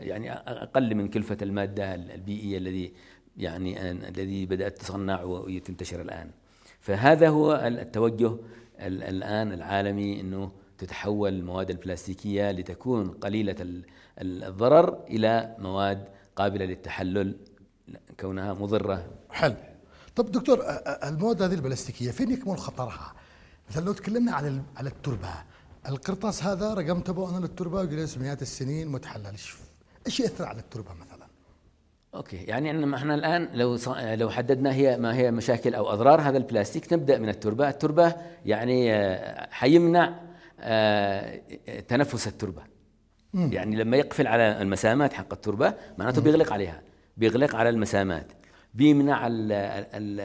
يعني 0.00 0.32
أقل 0.32 0.94
من 0.94 1.08
كلفة 1.08 1.36
المادة 1.42 1.94
البيئية 1.94 2.58
الذي 2.58 2.92
يعني 3.36 3.90
الذي 3.90 4.46
بدأت 4.46 4.78
تصنع 4.78 5.22
وتنتشر 5.22 6.00
الآن. 6.00 6.30
فهذا 6.80 7.28
هو 7.28 7.54
التوجه 7.66 8.26
ال- 8.80 9.02
الآن 9.02 9.52
العالمي 9.52 10.20
إنه 10.20 10.50
تتحول 10.78 11.32
المواد 11.34 11.70
البلاستيكية 11.70 12.50
لتكون 12.50 13.08
قليلة 13.08 13.56
ال- 13.60 13.84
ال- 14.20 14.44
الضرر 14.44 14.98
إلى 15.10 15.56
مواد 15.58 16.04
قابلة 16.36 16.64
للتحلل 16.64 17.36
كونها 18.20 18.52
مضرة 18.54 19.06
حلو 19.30 19.54
طب 20.16 20.32
دكتور 20.32 20.58
المواد 21.04 21.42
هذه 21.42 21.54
البلاستيكية 21.54 22.10
فين 22.10 22.30
يكمن 22.30 22.56
خطرها؟ 22.56 23.12
مثلا 23.70 23.84
لو 23.84 23.92
تكلمنا 23.92 24.32
عن 24.32 24.46
ال- 24.46 24.62
على 24.76 24.88
التربة 24.88 25.28
القرطاس 25.88 26.44
هذا 26.44 26.74
رقم 26.74 27.00
تبعه 27.00 27.38
للتربة 27.38 27.80
وجلس 27.80 28.18
مئات 28.18 28.42
السنين 28.42 28.88
متحلل 28.88 29.26
إيش 30.06 30.20
يأثر 30.20 30.44
على 30.44 30.58
التربة 30.60 30.92
مثلا؟ 30.94 31.26
أوكي 32.14 32.36
يعني 32.36 32.70
إن 32.70 32.94
إحنا 32.94 33.14
الآن 33.14 33.48
لو 33.54 33.78
لو 33.96 34.30
حددنا 34.30 34.72
هي 34.74 34.96
ما 34.98 35.16
هي 35.16 35.30
مشاكل 35.30 35.74
أو 35.74 35.92
أضرار 35.92 36.20
هذا 36.20 36.36
البلاستيك 36.38 36.92
نبدأ 36.92 37.18
من 37.18 37.28
التربة، 37.28 37.68
التربة 37.68 38.14
يعني 38.46 38.94
آه، 38.94 39.48
حيمنع 39.50 40.20
آه، 40.60 41.40
تنفس 41.88 42.26
التربة. 42.28 42.62
يعني 43.34 43.76
لما 43.76 43.96
يقفل 43.96 44.26
على 44.26 44.62
المسامات 44.62 45.12
حق 45.12 45.32
التربة 45.32 45.74
معناته 45.98 46.20
بيغلق 46.20 46.52
عليها، 46.52 46.80
بيغلق 47.16 47.54
على 47.56 47.68
المسامات، 47.68 48.26
بيمنع 48.74 49.26
ال 49.26 49.52
ال 49.52 50.20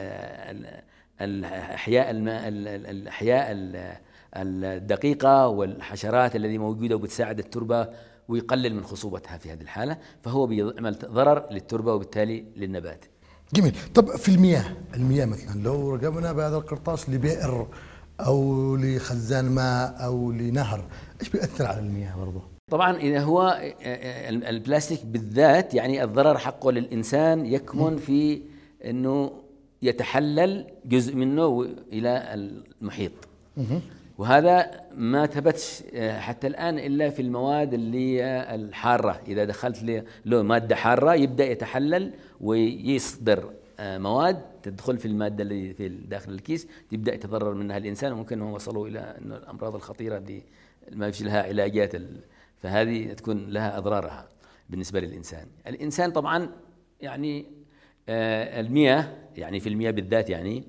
ال 0.56 0.82
الأحياء 1.20 2.10
الماء 2.10 2.48
ال- 2.48 2.68
ال- 2.68 2.86
الأحياء 2.86 3.46
ال- 3.52 3.96
الدقيقة 4.36 5.48
والحشرات 5.48 6.36
الذي 6.36 6.58
موجودة 6.58 6.94
وبتساعد 6.96 7.38
التربة 7.38 7.88
ويقلل 8.28 8.74
من 8.74 8.82
خصوبتها 8.84 9.38
في 9.38 9.52
هذه 9.52 9.60
الحالة 9.60 9.96
فهو 10.22 10.46
بيعمل 10.46 10.98
ضرر 11.04 11.46
للتربة 11.50 11.94
وبالتالي 11.94 12.44
للنبات. 12.56 13.04
جميل. 13.54 13.76
طب 13.94 14.10
في 14.16 14.28
المياه 14.28 14.64
المياه 14.94 15.24
مثلا 15.24 15.62
لو 15.62 15.94
رقمنا 15.94 16.32
بهذا 16.32 16.56
القرطاس 16.56 17.10
لبئر 17.10 17.66
أو 18.20 18.76
لخزان 18.76 19.44
ماء 19.50 20.04
أو 20.04 20.32
لنهر 20.32 20.84
إيش 21.20 21.28
بيأثر 21.30 21.66
على 21.66 21.78
المياه 21.80 22.16
برضه؟ 22.16 22.51
طبعا 22.70 22.96
إذا 22.96 23.20
هو 23.20 23.60
ال- 24.28 24.44
البلاستيك 24.44 25.06
بالذات 25.06 25.74
يعني 25.74 26.04
الضرر 26.04 26.38
حقه 26.38 26.72
للإنسان 26.72 27.46
يكمن 27.46 27.96
في 27.96 28.42
إنه 28.84 29.32
يتحلل 29.82 30.66
جزء 30.84 31.16
منه 31.16 31.68
إلى 31.92 32.34
المحيط. 32.34 33.12
وهذا 34.18 34.70
ما 34.96 35.26
ثبتش 35.26 35.82
آه، 35.94 36.20
حتى 36.20 36.46
الآن 36.46 36.78
إلا 36.78 37.10
في 37.10 37.22
المواد 37.22 37.74
اللي 37.74 37.98
هي 38.20 38.54
الحارة. 38.54 39.20
إذا 39.28 39.44
دخلت 39.44 40.04
له- 40.24 40.42
مادة 40.42 40.76
حارة 40.76 41.14
يبدأ 41.14 41.44
يتحلل 41.44 42.12
ويصدر 42.40 43.50
آه، 43.80 43.98
مواد 43.98 44.40
تدخل 44.62 44.98
في 44.98 45.06
المادة 45.08 45.42
اللي 45.42 45.74
في 45.74 45.88
داخل 45.88 46.32
الكيس 46.32 46.66
يبدأ 46.92 47.14
يتضرر 47.14 47.54
منها 47.54 47.76
الإنسان. 47.76 48.12
وممكن 48.12 48.42
هم 48.42 48.52
وصلوا 48.52 48.88
إلى 48.88 49.16
إنه 49.22 49.36
الأمراض 49.36 49.74
الخطيرة 49.74 50.16
اللي 50.18 50.42
ما 50.92 51.10
فيش 51.10 51.22
لها 51.22 51.42
علاجات 51.42 51.92
فهذه 52.62 53.12
تكون 53.12 53.50
لها 53.50 53.78
أضرارها 53.78 54.28
بالنسبة 54.70 55.00
للإنسان. 55.00 55.46
الإنسان 55.66 56.10
طبعا 56.10 56.48
يعني 57.00 57.46
آه، 58.08 58.60
المياه 58.60 59.08
يعني 59.36 59.60
في 59.60 59.68
المياه 59.68 59.90
بالذات 59.90 60.30
يعني 60.30 60.64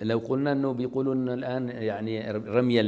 لو 0.00 0.18
قلنا 0.18 0.52
إنه 0.52 0.72
بيقولوا 0.72 1.14
انه 1.14 1.34
الآن 1.34 1.68
يعني 1.68 2.30
رمي 2.30 2.80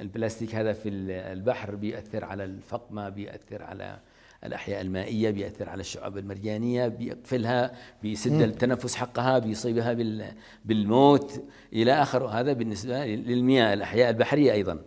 البلاستيك 0.00 0.54
هذا 0.54 0.72
في 0.72 0.88
ال- 0.88 1.10
البحر 1.10 1.74
بيأثر 1.74 2.24
على 2.24 2.44
الفقمة 2.44 3.08
بيأثر 3.08 3.62
على 3.62 3.98
الأحياء 4.44 4.80
المائية 4.80 5.30
بيأثر 5.30 5.68
على 5.68 5.80
الشعاب 5.80 6.18
المرجانية 6.18 6.88
بيقفلها 6.88 7.72
بيسد 8.02 8.40
التنفس 8.42 8.94
حقها 8.94 9.38
بيصيبها 9.38 9.92
بال- 9.92 10.32
بالموت 10.64 11.42
إلى 11.72 11.92
آخره. 11.92 12.28
هذا 12.40 12.52
بالنسبة 12.52 13.06
للمياه 13.06 13.74
الأحياء 13.74 14.10
البحرية 14.10 14.52
أيضا. 14.52 14.78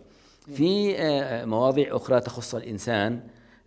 في 0.56 0.94
آه، 0.98 1.44
مواضيع 1.44 1.96
أخرى 1.96 2.20
تخص 2.20 2.54
الإنسان. 2.54 3.20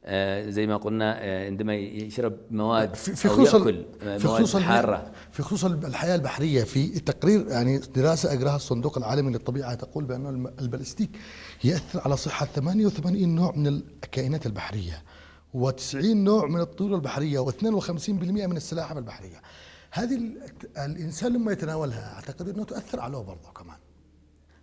آه، 0.08 0.50
زي 0.50 0.68
ما 0.68 0.78
قلنا 0.78 1.18
آه، 1.24 1.46
عندما 1.46 1.76
يشرب 1.76 2.38
مواد 2.52 2.94
في 2.96 3.28
خصوص 3.30 3.56
آه، 3.56 4.18
في 4.18 4.28
خصوص 4.28 4.56
حارة. 4.56 5.12
في 5.32 5.44
خصوص 5.44 5.66
الحياة 5.66 6.16
البحرية 6.16 6.64
في 6.64 6.88
تقرير 7.00 7.48
يعني 7.48 7.78
دراسة 7.78 8.34
أجراها 8.34 8.56
الصندوق 8.56 8.98
العالمي 8.98 9.32
للطبيعة 9.32 9.74
تقول 9.76 10.12
الم- 10.12 10.54
البلاستيك 10.60 11.10
يأثر 11.64 12.02
على 12.06 12.18
صحة 12.18 12.46
88 12.46 13.36
نوع 13.36 13.52
من 13.56 13.68
الكائنات 13.68 14.46
البحرية 14.46 15.04
و90 15.58 15.96
نوع 16.06 16.46
من 16.48 16.60
الطيور 16.62 16.96
البحرية 16.96 17.46
و52% 17.46 18.10
من 18.10 18.58
السلاحف 18.58 18.98
البحرية. 18.98 19.42
هذه 19.92 20.16
ال- 20.16 20.38
الإنسان 20.78 21.34
لما 21.34 21.52
يتناولها 21.52 22.14
أعتقد 22.16 22.50
أنه 22.50 22.64
تاثر 22.64 23.00
عليه 23.00 23.18
برضه 23.18 23.52
كمان. 23.56 23.78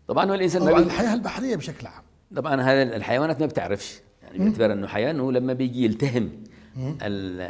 طبعا 0.08 0.30
هو 0.30 0.34
الإنسان 0.34 0.62
ما 0.62 0.72
بي... 0.72 0.82
الحياة 0.82 1.14
البحرية 1.14 1.56
بشكل 1.56 1.86
عام. 1.86 2.02
طبعا 2.36 2.60
هذا 2.60 2.82
الحيوانات 2.96 3.40
ما 3.40 3.46
بتعرفش. 3.46 4.00
يعني 4.22 4.38
باعتبار 4.38 4.72
إنه 4.72 4.86
حيوان 4.86 5.20
هو 5.20 5.30
لما 5.30 5.52
بيجي 5.52 5.84
يلتهم 5.84 6.30
ال- 6.78 7.40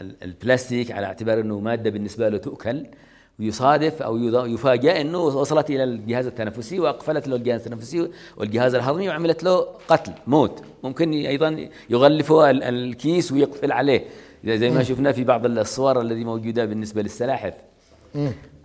ال- 0.00 0.16
البلاستيك 0.22 0.92
على 0.92 1.06
اعتبار 1.06 1.40
إنه 1.40 1.58
مادة 1.60 1.90
بالنسبة 1.90 2.28
له 2.28 2.38
تؤكل 2.38 2.86
ويصادف 3.38 4.02
أو 4.02 4.16
يفاجأ 4.46 5.00
إنه 5.00 5.18
وصلت 5.18 5.70
إلى 5.70 5.84
الجهاز 5.84 6.26
التنفسي 6.26 6.80
وأقفلت 6.80 7.28
له 7.28 7.36
الجهاز 7.36 7.60
التنفسي 7.66 8.10
والجهاز 8.36 8.74
الهضمي 8.74 9.08
وعملت 9.08 9.44
له 9.44 9.60
قتل 9.88 10.12
موت. 10.26 10.62
ممكن 10.84 11.12
أيضا 11.12 11.68
يغلفوا 11.90 12.50
ال- 12.50 12.62
الكيس 12.62 13.32
ويقفل 13.32 13.72
عليه. 13.72 14.04
زي 14.44 14.58
زي 14.58 14.70
ما 14.70 14.82
شفنا 14.82 15.12
في 15.12 15.24
بعض 15.24 15.46
الصور 15.46 16.00
الذي 16.00 16.24
موجودة 16.24 16.64
بالنسبة 16.64 17.02
للسلاحف. 17.02 17.54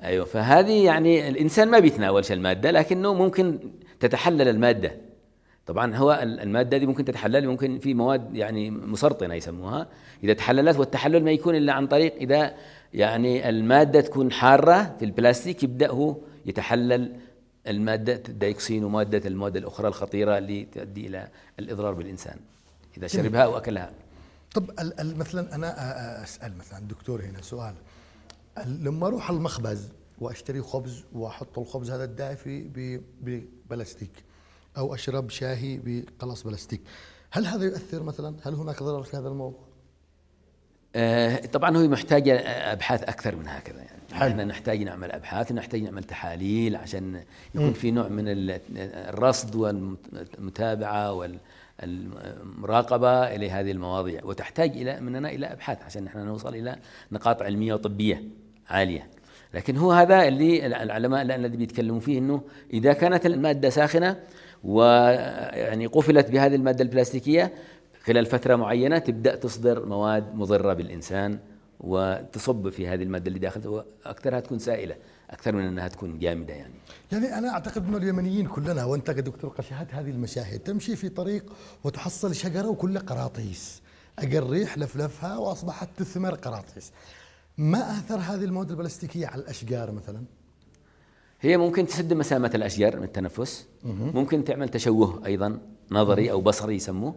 أيوه 0.04 0.26
فهذه 0.26 0.86
يعني 0.86 1.30
الإنسان 1.30 1.68
ما 1.72 1.80
بيتناولش 1.80 2.32
المادة 2.32 2.72
لكنه 2.72 3.14
ممكن 3.14 3.60
تتحلل 4.00 4.48
المادة. 4.48 4.92
طبعا 5.66 5.96
هو 5.96 6.20
ال- 6.24 6.40
المادة 6.40 6.78
دي 6.78 6.86
ممكن 6.86 7.06
تتحلل 7.06 7.48
ممكن 7.48 7.80
في 7.80 7.94
مواد 7.94 8.36
يعني 8.36 8.72
مسرطنة 8.72 9.34
يسموها. 9.36 9.88
إذا 10.24 10.34
تحللت 10.34 10.78
والتحلل 10.80 11.24
ما 11.24 11.32
يكون 11.32 11.56
إلا 11.56 11.74
عن 11.74 11.88
طريق 11.88 12.16
إذا 12.16 12.54
يعني 12.94 13.50
المادة 13.50 14.02
تكون 14.02 14.32
حارة 14.32 14.96
في 15.00 15.06
البلاستيك 15.06 15.64
يبدا 15.64 15.90
هو 15.90 16.16
يتحلل 16.46 17.12
المادة 17.68 18.22
الدايكسين 18.30 18.84
ومادة 18.84 19.28
المواد 19.28 19.58
الأخرى 19.58 19.88
الخطيرة 19.88 20.38
اللي 20.38 20.66
تؤدي 20.66 21.08
إلى 21.08 21.28
الإضرار 21.60 21.94
بالإنسان 21.94 22.38
إذا 22.98 23.08
شربها 23.08 23.42
أو 23.44 23.58
اكلها 23.58 23.92
طب 24.54 24.72
مثلا 25.00 25.56
أنا 25.56 25.74
أسأل 26.24 26.58
مثلا 26.58 26.80
الدكتور 26.80 27.22
هنا 27.22 27.42
سؤال. 27.42 27.70
ال- 27.70 27.76
لما 28.66 29.08
أروح 29.08 29.30
المخبز 29.30 29.90
وأشتري 30.20 30.62
خبز 30.62 31.04
وأحط 31.14 31.60
الخبز 31.60 31.92
هذا 31.92 32.04
الدافي 32.04 32.64
ببلاستيك 33.22 34.12
أو 34.78 34.94
أشرب 34.94 35.30
شاهي 35.30 35.80
بقلص 35.86 36.44
بلاستيك 36.44 36.82
هل 37.32 37.46
هذا 37.46 37.66
يؤثر 37.66 38.04
مثلا؟ 38.04 38.36
هل 38.44 38.54
هناك 38.54 38.84
ضرر 38.84 39.04
في 39.04 39.18
هذا 39.18 39.28
الموضوع؟ 39.28 39.60
آه، 40.96 41.36
طبعا 41.46 41.78
هو 41.78 41.88
محتاج 41.88 42.30
أبحاث 42.46 43.04
أكثر 43.04 43.36
من 43.36 43.48
هكذا 43.48 43.78
يعني 43.78 44.02
حلو. 44.14 44.28
إحنا 44.32 44.46
نحتاج 44.46 44.84
نعمل 44.84 45.12
أبحاث 45.12 45.52
ونحتاج 45.52 45.82
نعمل 45.82 46.04
تحاليل 46.04 46.76
عشان 46.76 47.24
يكون 47.56 47.74
في 47.74 47.92
نوع 47.92 48.08
من 48.08 48.28
ال- 48.28 48.62
الرصد 49.10 49.56
والمتابعة 49.56 51.14
والمراقبة 51.80 53.36
إلى 53.36 53.52
هذه 53.52 53.72
المواضيع 53.72 54.24
وتحتاج 54.26 54.70
إلى 54.72 55.00
مننا 55.02 55.30
إلى 55.30 55.46
أبحاث 55.46 55.82
عشان 55.84 56.04
نحن 56.04 56.18
نوصل 56.20 56.56
إلى 56.56 56.76
نقاط 57.12 57.42
علمية 57.42 57.74
وطبية 57.74 58.24
عالية. 58.70 59.10
لكن 59.54 59.78
هو 59.78 59.92
هذا 59.92 60.28
اللي 60.28 60.66
العلماء 60.66 61.22
الذي 61.22 61.58
بيتكلموا 61.58 62.00
فيه 62.00 62.20
إنه 62.20 62.42
إذا 62.74 62.94
كانت 62.94 63.26
المادة 63.26 63.70
ساخنة 63.70 64.20
ويعني 64.64 65.86
قفلت 65.86 66.32
بهذه 66.32 66.56
المادة 66.56 66.84
البلاستيكية 66.84 67.54
خلال 68.04 68.26
فترة 68.26 68.56
معينة 68.56 68.98
تبدأ 68.98 69.36
تصدر 69.36 69.86
مواد 69.86 70.36
مضرة 70.36 70.74
بالإنسان 70.74 71.40
وتصب 71.80 72.70
في 72.70 72.88
هذه 72.88 73.04
المادة 73.04 73.28
اللي 73.28 73.40
داخلها 73.40 73.68
وأكثرها 74.06 74.40
تكون 74.40 74.60
سائلة 74.60 74.96
أكثر 75.30 75.56
من 75.56 75.64
أنها 75.64 75.88
تكون 75.88 76.20
جامدة 76.20 76.54
يعني. 76.54 76.74
يعني 77.12 77.38
أنا 77.38 77.50
أعتقد 77.50 77.88
إنه 77.88 77.98
اليمنيين 77.98 78.48
كلنا 78.48 78.86
وأنت 78.86 79.12
كدكتور 79.12 79.50
قشهت 79.50 79.94
هذه 79.94 80.10
المشاهد 80.10 80.60
تمشي 80.60 80.96
في 80.96 81.10
طريق 81.10 81.54
وتحصل 81.84 82.36
شجرة 82.36 82.68
وكلها 82.68 83.02
قراطيس 83.02 83.82
اجى 84.20 84.40
الريح 84.40 84.78
لفلفها 84.78 85.38
وأصبحت 85.38 85.90
تثمر 85.98 86.36
قراطيس. 86.36 86.92
ما 87.58 87.92
آثر 87.92 88.16
هذه 88.16 88.44
المواد 88.44 88.70
البلاستيكية 88.70 89.28
على 89.28 89.42
الأشجار 89.42 89.92
مثلا؟ 89.92 90.24
هي 91.42 91.58
ممكن 91.58 91.86
تسد 91.88 92.14
مسامة 92.14 92.52
الأشجار 92.56 92.98
من 92.98 93.04
التنفس. 93.04 93.68
ممكن 93.84 94.44
تعمل 94.44 94.70
تشوه 94.70 95.26
أيضا 95.26 95.60
نظري 95.92 96.32
أو 96.32 96.42
بصري 96.42 96.76
يسموه. 96.76 97.16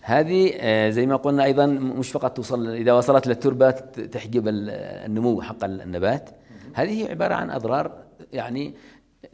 هذه 0.00 0.52
آه، 0.56 0.90
زي 0.90 1.06
ما 1.06 1.16
قلنا 1.16 1.44
أيضا 1.44 1.66
مش 1.66 2.10
فقط 2.10 2.36
توصل 2.36 2.68
إذا 2.68 2.92
وصلت 2.92 3.26
للتربة 3.26 3.70
ت- 3.70 4.00
تحجب 4.00 4.48
ال- 4.48 4.70
النمو 5.06 5.42
حق 5.42 5.64
النبات. 5.64 6.30
هذه 6.74 7.02
هي 7.04 7.10
عبارة 7.10 7.34
عن 7.34 7.50
أضرار 7.50 8.04
يعني 8.32 8.74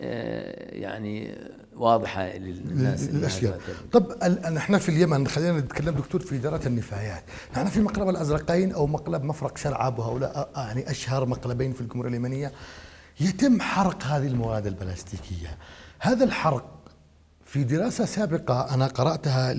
آه، 0.01 0.75
يعني 0.77 1.35
واضحة 1.81 2.27
للناس 2.37 3.09
الأشياء. 3.09 3.61
طب 3.93 4.25
نحن 4.53 4.79
في 4.79 4.89
اليمن 4.89 5.27
خلينا 5.27 5.59
نتكلم 5.59 5.95
دكتور 5.95 6.21
في 6.21 6.37
إدارة 6.37 6.67
النفايات. 6.67 7.23
نحن 7.53 7.67
في 7.69 7.81
مقلب 7.81 8.09
الأزرقين 8.09 8.73
أو 8.73 8.87
مقلب 8.87 9.25
مفرق 9.25 9.57
شرعب 9.57 9.99
وهؤلاء 9.99 10.51
آه، 10.57 10.67
يعني 10.67 10.91
أشهر 10.91 11.27
مقلبين 11.27 11.73
في 11.73 11.81
الجمهورية 11.81 12.11
اليمنية. 12.11 12.53
يتم 13.21 13.61
حرق 13.61 14.05
هذه 14.05 14.27
المواد 14.27 14.67
البلاستيكية. 14.67 15.59
هذا 16.01 16.25
الحرق 16.25 16.65
في 17.45 17.65
دراسة 17.65 18.05
سابقة 18.05 18.75
أنا 18.75 18.87
قرأتها 18.87 19.55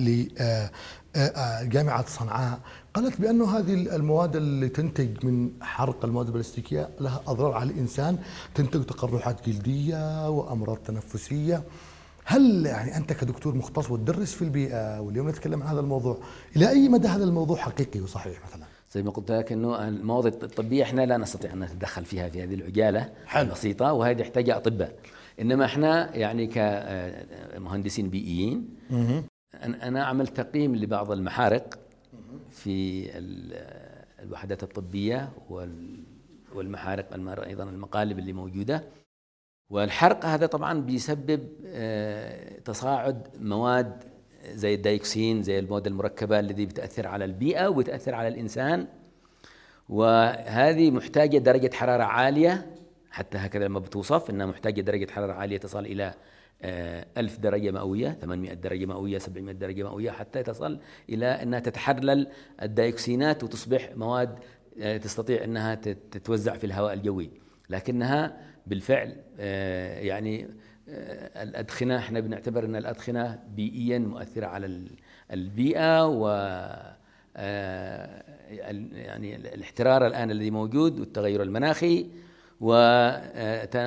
لجامعة 1.16 2.06
صنعاء 2.06 2.58
قالت 2.94 3.20
بأن 3.20 3.42
هذه 3.42 3.74
المواد 3.74 4.36
اللي 4.36 4.68
تنتج 4.68 5.24
من 5.24 5.50
حرق 5.60 6.04
المواد 6.04 6.26
البلاستيكية 6.26 6.88
لها 7.00 7.20
أضرار 7.26 7.52
على 7.52 7.70
الإنسان. 7.70 8.18
تنتج 8.54 8.84
تقرحات 8.84 9.48
جلدية 9.48 10.28
وأمراض 10.28 10.76
تنفسية. 10.76 11.62
هل 12.24 12.66
يعني 12.66 12.96
أنت 12.96 13.12
كدكتور 13.12 13.54
مختص 13.54 13.90
وتدرس 13.90 14.32
في 14.34 14.42
البيئة 14.42 15.00
واليوم 15.00 15.28
نتكلم 15.28 15.62
عن 15.62 15.68
هذا 15.68 15.80
الموضوع 15.80 16.18
إلى 16.56 16.68
أي 16.70 16.88
مدى 16.88 17.08
هذا 17.08 17.24
الموضوع 17.24 17.56
حقيقي 17.56 18.00
وصحيح 18.00 18.40
مثلا؟ 18.46 18.64
زي 18.92 19.02
ما 19.02 19.10
قلت 19.10 19.32
لك 19.32 19.52
إنه 19.52 19.88
المواضيع 19.88 20.32
الطبية 20.42 20.82
إحنا 20.82 21.06
لا 21.06 21.16
نستطيع 21.16 21.52
أن 21.52 21.60
نتدخل 21.60 22.04
فيها 22.04 22.28
في 22.28 22.42
هذه 22.42 22.54
العجالة 22.54 23.12
حلو. 23.26 23.42
البسيطة 23.48 23.92
وهذه 23.92 24.20
يحتاج 24.20 24.50
أطباء. 24.50 24.94
إنما 25.40 25.64
إحنا 25.64 26.16
يعني 26.16 26.46
كمهندسين 27.54 28.08
بيئيين 28.10 28.68
أنا- 28.90 29.82
أنا 29.84 30.04
عملت 30.04 30.36
تقييم 30.40 30.76
لبعض 30.76 31.10
المحارق 31.12 31.78
في 32.50 33.06
ال- 33.18 34.22
الوحدات 34.22 34.62
الطبية 34.62 35.28
وال- 35.50 36.04
والمحارق 36.54 37.12
أيضا 37.46 37.64
المقالب 37.64 38.18
اللي 38.18 38.32
موجودة. 38.32 38.84
والحرق 39.72 40.26
هذا 40.26 40.46
طبعا 40.46 40.80
بيسبب 40.80 41.48
آه، 41.66 42.58
تصاعد 42.64 43.28
مواد 43.40 44.02
زي 44.52 44.74
الدايكسين 44.74 45.42
زي 45.42 45.58
المواد 45.58 45.86
المركبة 45.86 46.40
الذي 46.40 46.66
بتأثر 46.66 47.06
على 47.06 47.24
البيئة 47.24 47.68
وبتاثر 47.68 48.14
على 48.14 48.28
الإنسان. 48.28 48.86
وهذه 49.88 50.90
محتاجة 50.90 51.38
درجة 51.38 51.70
حرارة 51.74 52.02
عالية 52.02 52.66
حتى 53.10 53.38
هكذا 53.38 53.64
لما 53.64 53.78
بتوصف 53.78 54.30
إنها 54.30 54.46
محتاجة 54.46 54.80
درجة 54.80 55.10
حرارة 55.10 55.32
عالية 55.32 55.58
تصل 55.58 55.86
إلى 55.86 56.14
آه، 56.62 57.06
ألف 57.16 57.38
درجة 57.38 57.70
مئوية 57.70 58.10
800 58.20 58.52
درجة 58.54 58.86
مئوية 58.86 59.18
700 59.18 59.54
درجة 59.54 59.82
مئوية 59.82 60.10
حتى 60.10 60.42
تصل 60.42 60.78
إلى 61.10 61.26
أنها 61.26 61.60
تتحلل 61.60 62.26
الدايوكسينات 62.62 63.44
وتصبح 63.44 63.88
مواد 63.96 64.38
آه، 64.80 64.96
تستطيع 64.96 65.44
أنها 65.44 65.74
تت- 65.74 65.98
تتوزع 66.10 66.56
في 66.56 66.64
الهواء 66.64 66.92
الجوي. 66.92 67.30
لكنها 67.70 68.36
بالفعل 68.66 69.16
آه، 69.40 70.00
يعني 70.00 70.48
آه، 70.88 71.42
الأدخنة 71.42 71.98
إحنا 71.98 72.20
بنعتبر 72.20 72.64
أن 72.64 72.76
الأدخنة 72.76 73.38
بيئيا 73.56 73.98
مؤثرة 73.98 74.46
على 74.46 74.66
ال- 74.66 74.90
البيئة 75.32 76.06
و 76.06 76.28
آه، 77.36 78.22
يعني 78.92 79.36
ال- 79.36 79.46
الاحترار 79.46 80.06
الآن 80.06 80.30
الذي 80.30 80.50
موجود 80.50 81.00
والتغير 81.00 81.42
المناخي 81.42 82.06
و 82.60 82.72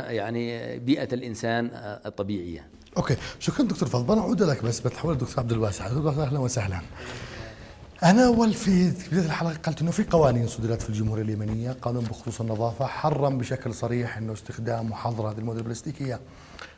يعني 0.10 0.80
بيئة 0.80 1.14
الإنسان 1.14 1.70
الطبيعية. 2.06 2.68
أوكي. 2.98 3.16
شكرا 3.40 3.66
دكتور 3.66 3.90
فضل. 3.90 4.14
أنا 4.14 4.22
اعود 4.22 4.44
لك 4.44 4.64
بس 4.66 4.80
بتحول 4.80 5.14
للدكتور 5.14 5.40
عبد 5.40 5.52
الواسع. 5.52 5.88
دكتور 5.88 6.10
أهلا 6.24 6.40
وسهلا. 6.40 6.80
أنا 8.06 8.26
اول 8.26 8.54
في 8.54 8.92
بداية 9.12 9.26
الحلقة 9.26 9.54
قلت 9.58 9.82
إنه 9.82 9.92
في 9.92 10.04
قوانين 10.04 10.48
صدرت 10.48 10.82
في 10.82 10.90
الجمهورية 10.90 11.22
اليمنية 11.24 11.72
قانون 11.72 12.04
بخصوص 12.04 12.42
النظافة 12.42 12.86
حرم 12.86 13.38
بشكل 13.38 13.74
صريح 13.74 14.18
إنه 14.18 14.34
استخدام 14.34 14.92
وحظر 14.92 15.32
هذه 15.32 15.38
المواد 15.38 15.58
البلاستيكية. 15.58 16.20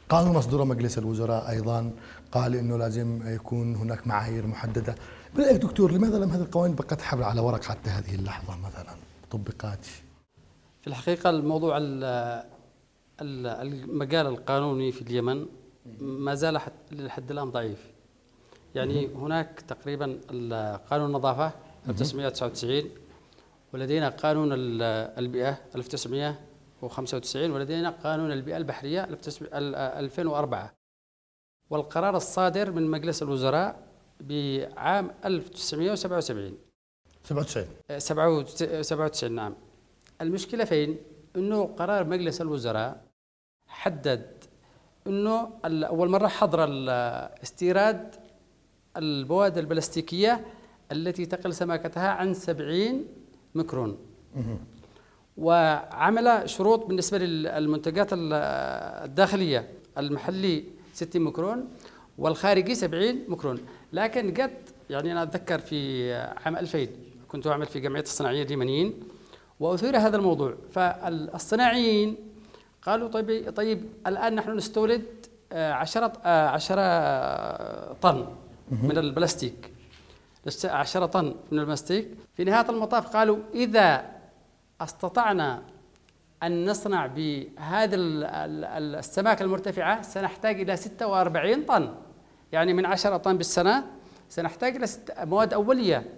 قانون 0.09 0.35
مصدره 0.35 0.63
مجلس 0.63 0.97
الوزراء 0.97 1.49
أيضا 1.49 1.91
قال 2.31 2.55
إنه 2.55 2.77
لازم 2.77 3.21
يكون 3.35 3.75
هناك 3.75 4.07
معايير 4.07 4.47
محددة. 4.47 4.95
برايك 5.35 5.61
دكتور 5.61 5.91
لماذا 5.91 6.17
لم 6.17 6.29
هذه 6.31 6.41
القوانين 6.41 6.75
بقت 6.75 7.01
حبل 7.01 7.23
على 7.23 7.41
ورق 7.41 7.63
حتى 7.63 7.89
هذه 7.89 8.15
اللحظة 8.15 8.57
مثلا؟ 8.57 8.95
طبقات 9.31 9.85
في 10.81 10.87
الحقيقة 10.87 11.29
الموضوع 11.29 11.77
ال- 11.77 12.03
ال- 13.21 13.47
المجال 13.47 14.27
القانوني 14.27 14.91
في 14.91 15.01
اليمن 15.01 15.45
ما 16.01 16.35
زال 16.35 16.59
لحد 16.91 17.31
الآن 17.31 17.49
ضعيف. 17.51 17.79
يعني 18.75 19.07
هناك 19.07 19.61
تقريبا 19.67 20.19
قانون 20.89 21.07
النظافة 21.07 21.51
1999 21.89 22.89
ولدينا 23.73 24.09
قانون 24.09 24.53
ال- 24.53 24.81
البيئة 25.17 25.57
1995 25.75 27.51
ولدينا 27.51 27.89
قانون 27.89 28.31
البيئة 28.31 28.57
البحرية 28.57 29.03
2004 29.03 30.73
والقرار 31.69 32.17
الصادر 32.17 32.71
من 32.71 32.83
مجلس 32.91 33.23
الوزراء 33.23 33.87
بعام 34.19 35.11
1977 35.25 36.57
97 37.97 38.45
97 38.83 39.31
نعم. 39.31 39.55
المشكلة 40.21 40.65
فين؟ 40.65 40.97
إنه 41.35 41.63
قرار 41.65 42.03
مجلس 42.03 42.41
الوزراء 42.41 43.03
حدد 43.67 44.43
إنه 45.07 45.59
ال- 45.65 45.83
أول 45.83 46.09
مرة 46.09 46.27
حظر 46.27 46.67
استيراد 47.43 48.15
البوادر 48.97 49.61
البلاستيكية 49.61 50.45
التي 50.91 51.25
تقل 51.25 51.53
سماكتها 51.53 52.09
عن 52.09 52.33
70 52.33 53.05
ميكرون. 53.55 53.97
وعمل 55.37 56.49
شروط 56.49 56.85
بالنسبة 56.85 57.17
للمنتجات 57.17 58.13
ال- 58.13 58.33
الداخلية. 59.05 59.69
المحلي 59.97 60.63
60 60.93 61.21
ميكرون 61.21 61.67
والخارجي 62.17 62.75
70 62.75 63.19
ميكرون. 63.27 63.57
لكن 63.93 64.33
قد 64.33 64.51
يعني 64.89 65.11
أنا 65.11 65.23
أتذكر 65.23 65.59
في 65.59 66.13
عام 66.13 66.57
2000 66.57 66.87
كنت 67.27 67.47
أعمل 67.47 67.65
في 67.65 67.79
جمعية 67.79 68.03
الصناعيين 68.03 68.45
اليمنيين 68.47 68.93
وأثير 69.59 69.97
هذا 69.97 70.17
الموضوع. 70.17 70.53
فالصناعيين 70.71 72.15
قالوا 72.81 73.07
طيب 73.07 73.53
طيب 73.55 73.81
الآن 74.07 74.35
نحن 74.35 74.55
نستورد 74.55 75.03
آه، 75.51 75.71
عشرة 75.73 76.13
آه، 76.25 76.47
عشرة 76.47 77.93
طن. 77.93 78.25
من 78.71 78.97
البلاستيك. 78.97 79.73
عشرة 80.65 81.05
طن 81.05 81.35
من 81.51 81.59
البلاستيك. 81.59 82.07
في 82.35 82.43
نهاية 82.43 82.69
المطاف 82.69 83.15
قالوا 83.15 83.37
إذا 83.53 84.05
أستطعنا 84.81 85.63
أن 86.43 86.69
نصنع 86.69 87.05
بهذه 87.07 87.95
ال- 87.95 88.23
ال- 88.23 88.65
ال- 88.65 88.95
السماكة 88.95 89.43
المرتفعة 89.43 90.01
سنحتاج 90.01 90.61
إلى 90.61 90.75
46 90.77 91.65
طن. 91.65 91.95
يعني 92.51 92.73
من 92.73 92.85
10 92.85 93.17
طن 93.17 93.37
بالسنة 93.37 93.83
سنحتاج 94.29 94.75
إلى 94.75 94.87
مواد 95.25 95.53
أولية. 95.53 96.13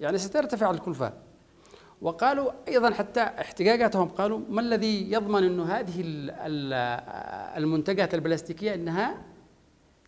يعني 0.00 0.18
سترتفع 0.18 0.70
الكلفة. 0.70 1.12
وقالوا 2.02 2.52
أيضا 2.68 2.90
حتى 2.90 3.20
احتجاجاتهم 3.20 4.08
قالوا 4.08 4.40
ما 4.50 4.60
الذي 4.60 5.12
يضمن 5.12 5.44
أنه 5.44 5.64
هذه 5.64 6.00
ال- 6.00 6.30
ال- 6.30 6.72
المنتجات 7.62 8.14
البلاستيكية 8.14 8.74
أنها 8.74 9.14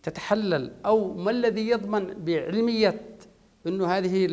تتحلل 0.03 0.73
أو 0.87 1.15
ما 1.15 1.31
الذي 1.31 1.69
يضمن 1.69 2.15
بعلمية 2.25 3.01
إنه 3.67 3.87
هذه 3.87 4.27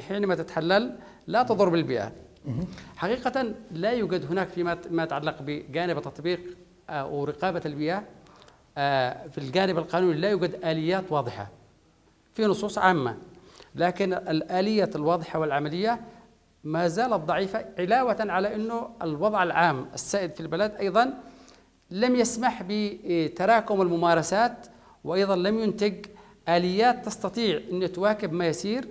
حينما 0.00 0.34
تتحلل؟ 0.34 0.96
لا 1.26 1.42
تضر 1.42 1.68
بالبيئة. 1.68 2.12
حقيقة 2.96 3.54
لا 3.70 3.90
يوجد 3.90 4.24
هناك 4.30 4.48
فيما 4.48 4.78
ما 4.90 5.02
يتعلق 5.02 5.42
بجانب 5.42 6.02
تطبيق 6.02 6.40
آه، 6.90 6.92
أو 6.92 7.24
رقابه 7.24 7.62
البيئة. 7.66 8.04
آه، 8.78 9.26
في 9.26 9.38
الجانب 9.38 9.78
القانوني 9.78 10.20
لا 10.20 10.30
يوجد 10.30 10.54
آليات 10.64 11.12
واضحة 11.12 11.48
في 12.34 12.46
نصوص 12.46 12.78
عامة. 12.78 13.16
لكن 13.74 14.12
الآلية 14.12 14.90
الواضحة 14.94 15.38
والعملية 15.38 16.00
ما 16.64 16.88
زالت 16.88 17.12
ضعيفة 17.14 17.64
علاوة 17.78 18.16
على 18.20 18.54
إنه 18.54 18.88
الوضع 19.02 19.42
العام 19.42 19.86
السائد 19.94 20.34
في 20.34 20.40
البلد 20.40 20.72
أيضا 20.80 21.14
لم 21.90 22.16
يسمح 22.16 22.62
بتراكم 22.68 23.82
الممارسات 23.82 24.66
وأيضا 25.04 25.36
لم 25.36 25.58
ينتج 25.58 26.06
آليات 26.48 27.04
تستطيع 27.06 27.60
أن 27.72 27.92
تواكب 27.92 28.32
ما 28.32 28.46
يسير 28.46 28.88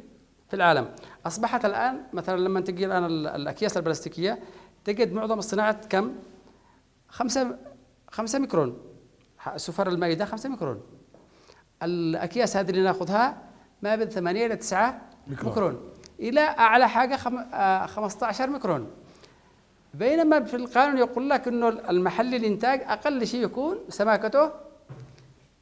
في 0.48 0.54
العالم. 0.56 0.90
أصبحت 1.26 1.66
الآن 1.66 2.04
مثلا 2.14 2.40
لما 2.40 2.62
تجي 2.62 2.86
الآن 2.86 3.06
ال- 3.06 3.28
الأكياس 3.28 3.78
البلاستيكية 3.78 4.40
تجد 4.86 5.14
معظم 5.14 5.40
الصناعات 5.40 5.86
كم؟ 5.86 6.12
خمسة 7.10 7.58
خمسة 8.12 8.40
ميكرون. 8.40 8.78
سفر 9.56 9.90
المائدة 9.90 10.26
خمسة 10.26 10.50
ميكرون. 10.50 10.82
الأكياس 11.84 12.58
هذه 12.58 12.70
اللي 12.70 12.82
نأخذها 12.82 13.38
ما 13.82 13.96
بين 13.96 14.10
ثمانية 14.10 14.46
إلى 14.46 14.56
تسعة 14.56 15.02
ميكرون. 15.28 15.50
ميكرون. 15.50 15.90
إلى 16.20 16.42
أعلى 16.42 16.90
حاجة 16.90 17.16
خم... 17.16 17.38
آه 17.38 17.86
15 17.86 18.50
ميكرون. 18.50 18.88
بينما 19.94 20.44
في 20.44 20.56
القانون 20.56 20.98
يقول 20.98 21.30
لك 21.30 21.48
إنه 21.48 21.68
المحل 21.70 22.36
الانتاج 22.36 22.82
أقل 22.88 23.28
شيء 23.28 23.44
يكون 23.44 23.78
سماكته 23.90 24.52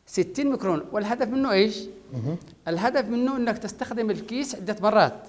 60 0.10 0.48
ميكرون. 0.52 0.86
والهدف 0.92 1.28
منه 1.28 1.52
إيش؟ 1.52 1.80
الهدف 2.68 3.06
منه 3.06 3.38
إنك 3.38 3.58
تستخدم 3.58 4.10
الكيس 4.10 4.56
عدة 4.56 4.76
مرات. 4.82 5.28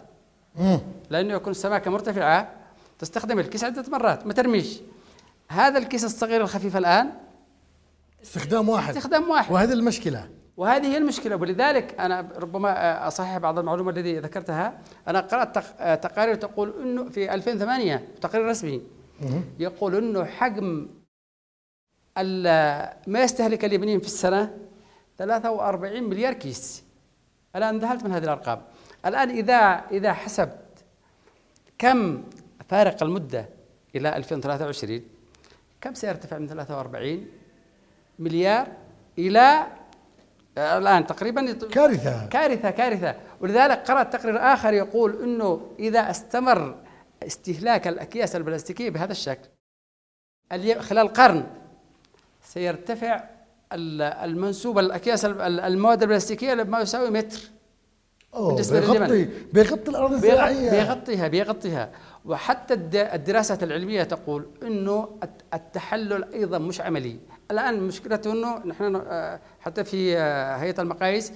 مم. 0.58 0.78
لأنه 1.10 1.34
يكون 1.34 1.50
السماكه 1.50 1.90
مرتفعه 1.90 2.50
تستخدم 2.98 3.38
الكيس 3.38 3.64
عدة 3.64 3.84
مرات. 3.88 4.26
ما 4.26 4.32
ترميش. 4.32 4.80
هذا 5.48 5.78
الكيس 5.78 6.04
الصغير 6.04 6.40
الخفيف 6.40 6.76
الآن. 6.76 7.10
استخدام 8.22 8.68
واحد. 8.68 8.96
استخدام 8.96 9.30
واحد. 9.30 9.52
وهذه 9.52 9.72
المشكلة. 9.72 10.28
وهذه 10.56 10.86
هي 10.86 10.96
المشكلة. 10.96 11.36
ولذلك 11.36 12.00
أنا 12.00 12.28
ربما 12.36 13.06
أصحح 13.08 13.38
بعض 13.38 13.58
المعلومه 13.58 13.90
التي 13.90 14.18
ذكرتها. 14.18 14.78
أنا 15.08 15.20
قرأت 15.20 15.54
تق- 15.54 15.94
تقارير 15.94 16.34
تقول 16.34 16.74
إنه 16.82 17.08
في 17.10 17.34
2008 17.34 18.08
تقرير 18.20 18.46
رسمي. 18.46 18.82
يقول 19.58 19.94
إنه 19.94 20.24
حجم 20.24 20.88
ما 23.06 23.22
يستهلك 23.22 23.64
اليابانيين 23.64 24.00
في 24.00 24.06
السنة؟ 24.06 24.56
43 25.20 26.02
مليار 26.02 26.33
كيس. 26.33 26.85
أنا 27.54 27.70
انذهلت 27.70 28.04
من 28.04 28.12
هذه 28.12 28.24
الأرقام. 28.24 28.62
الآن 29.06 29.30
إذا 29.30 29.85
إذا 29.90 30.12
حسبت 30.12 30.85
كم 31.78 32.24
فارق 32.68 33.02
المدة 33.02 33.48
إلى 33.96 34.16
2023 34.16 35.02
كم 35.80 35.94
سيرتفع 35.94 36.38
من 36.38 36.48
43 36.48 37.26
مليار 38.18 38.68
إلى 39.18 39.66
آه، 40.59 40.78
الآن 40.78 41.06
تقريبا 41.06 41.52
كارثة. 41.52 42.26
كارثة 42.26 42.70
كارثة. 42.70 43.16
ولذلك 43.40 43.78
قرأت 43.78 44.12
تقرير 44.12 44.38
آخر 44.38 44.72
يقول 44.72 45.22
إنه 45.22 45.74
إذا 45.78 46.11
استمر 46.11 46.76
استهلاك 47.22 47.88
الأكياس 47.88 48.37
البلاستيكية 48.37 48.90
بهذا 48.90 49.12
الشكل 49.12 49.48
خلال 50.80 51.09
قرن 51.09 51.46
سيرتفع 52.42 53.29
ال- 53.72 54.02
المنسوب 54.02 54.78
الأكياس 54.78 55.24
ال- 55.24 55.40
ال- 55.40 55.61
المواد 55.61 56.02
البلاستيكية 56.02 56.54
لما 56.54 56.80
يساوي 56.80 57.11
متر. 57.11 57.38
أوه 58.35 58.48
بالنسبة 58.52 58.80
بيغطي. 58.80 59.28
بيغطي 59.52 59.90
الأرض 59.90 60.12
الزراعية. 60.12 60.70
بيغطيها 60.70 61.28
بيغطيها. 61.28 61.90
وحتى 62.24 62.74
الد- 62.74 62.96
الدراسات 63.14 63.62
العلمية 63.62 64.02
تقول 64.02 64.46
إنه 64.62 65.09
الت- 65.22 65.42
التحلل 65.54 66.24
أيضا 66.35 66.59
مش 66.59 66.80
عملي. 66.80 67.16
الآن 67.50 67.83
مشكلته 67.83 68.33
إنه 68.33 68.59
نحن 68.66 69.02
آه، 69.06 69.40
حتى 69.61 69.85
في 69.85 70.18
آه، 70.18 70.56
هيئة 70.56 70.80
المقاييس 70.80 71.33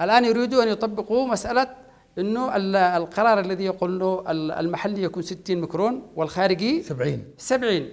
الآن 0.00 0.24
يريدوا 0.24 0.62
ان 0.62 0.68
يطبقوا 0.68 1.28
مسألة 1.28 1.68
إنه 2.18 2.56
ال- 2.56 2.76
القرار 2.76 3.40
الذي 3.40 3.64
يقول 3.64 3.94
إنه 3.96 4.24
ال- 4.30 4.52
المحلي 4.52 5.02
يكون 5.02 5.22
60 5.22 5.60
ميكرون 5.60 6.02
والخارجي 6.16 6.82
70 6.82 7.24
70 7.38 7.88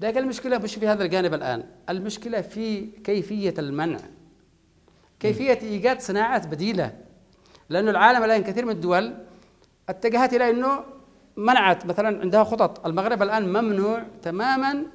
لكن 0.00 0.18
المشكلة 0.18 0.58
مش 0.58 0.74
في 0.74 0.88
هذا 0.88 1.04
الجانب 1.04 1.34
الآن. 1.34 1.64
المشكلة 1.88 2.40
في 2.40 2.80
كيفية 3.04 3.54
المنع. 3.58 3.98
كيفية 5.20 5.58
إيجاد 5.62 6.00
صناعات 6.00 6.46
بديلة. 6.46 6.92
لأنه 7.68 7.90
العالم 7.90 8.24
الآن 8.24 8.42
كثير 8.42 8.64
من 8.64 8.70
الدول 8.70 9.14
اتجهت 9.88 10.34
إلى 10.34 10.50
أنه 10.50 10.84
منعت 11.36 11.86
مثلا 11.86 12.20
عندها 12.20 12.44
خطط. 12.44 12.86
المغرب 12.86 13.22
الآن 13.22 13.48
ممنوع 13.48 14.06
تماما 14.22 14.86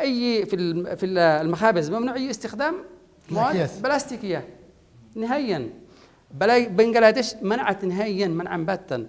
أي 0.00 0.46
في 0.46 0.56
في 0.96 1.06
المخابز 1.06 1.90
ممنوع 1.90 2.14
أي 2.14 2.30
استخدام 2.30 2.74
مواد. 3.30 3.82
بلاستيكية. 3.82 4.48
نهائيا. 5.14 5.70
بنغلاديش 6.70 7.34
منعت 7.42 7.84
نهائيا 7.84 8.28
منعا 8.28 8.56
باتا. 8.56 9.06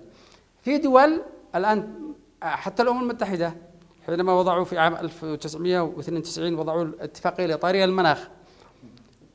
في 0.62 0.78
دول 0.78 1.22
الآن 1.56 1.94
حتى 2.42 2.84
الأمم 2.84 3.02
المتحدة 3.02 3.54
حينما 4.08 4.34
وضعوا 4.34 4.64
في 4.64 4.78
عام 4.78 4.96
1992 4.96 6.56
وضعوا 6.56 6.84
الاتفاقية 6.84 7.46
الاطاريه 7.46 7.86
للمناخ 7.86 8.28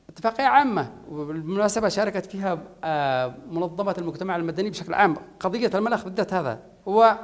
اتفاقية 0.09 0.45
عامة 0.45 0.93
وبالمناسبة 1.11 1.89
شاركت 1.89 2.27
فيها 2.27 2.59
آه، 2.85 3.35
منظمة 3.51 3.95
المجتمع 3.99 4.37
المدني 4.37 4.71
بشكل 4.71 4.95
عام. 4.95 5.17
قضية 5.41 5.71
المناخ 5.75 6.05
بالذات 6.05 6.35
هذا 6.35 6.61
هو 6.89 7.19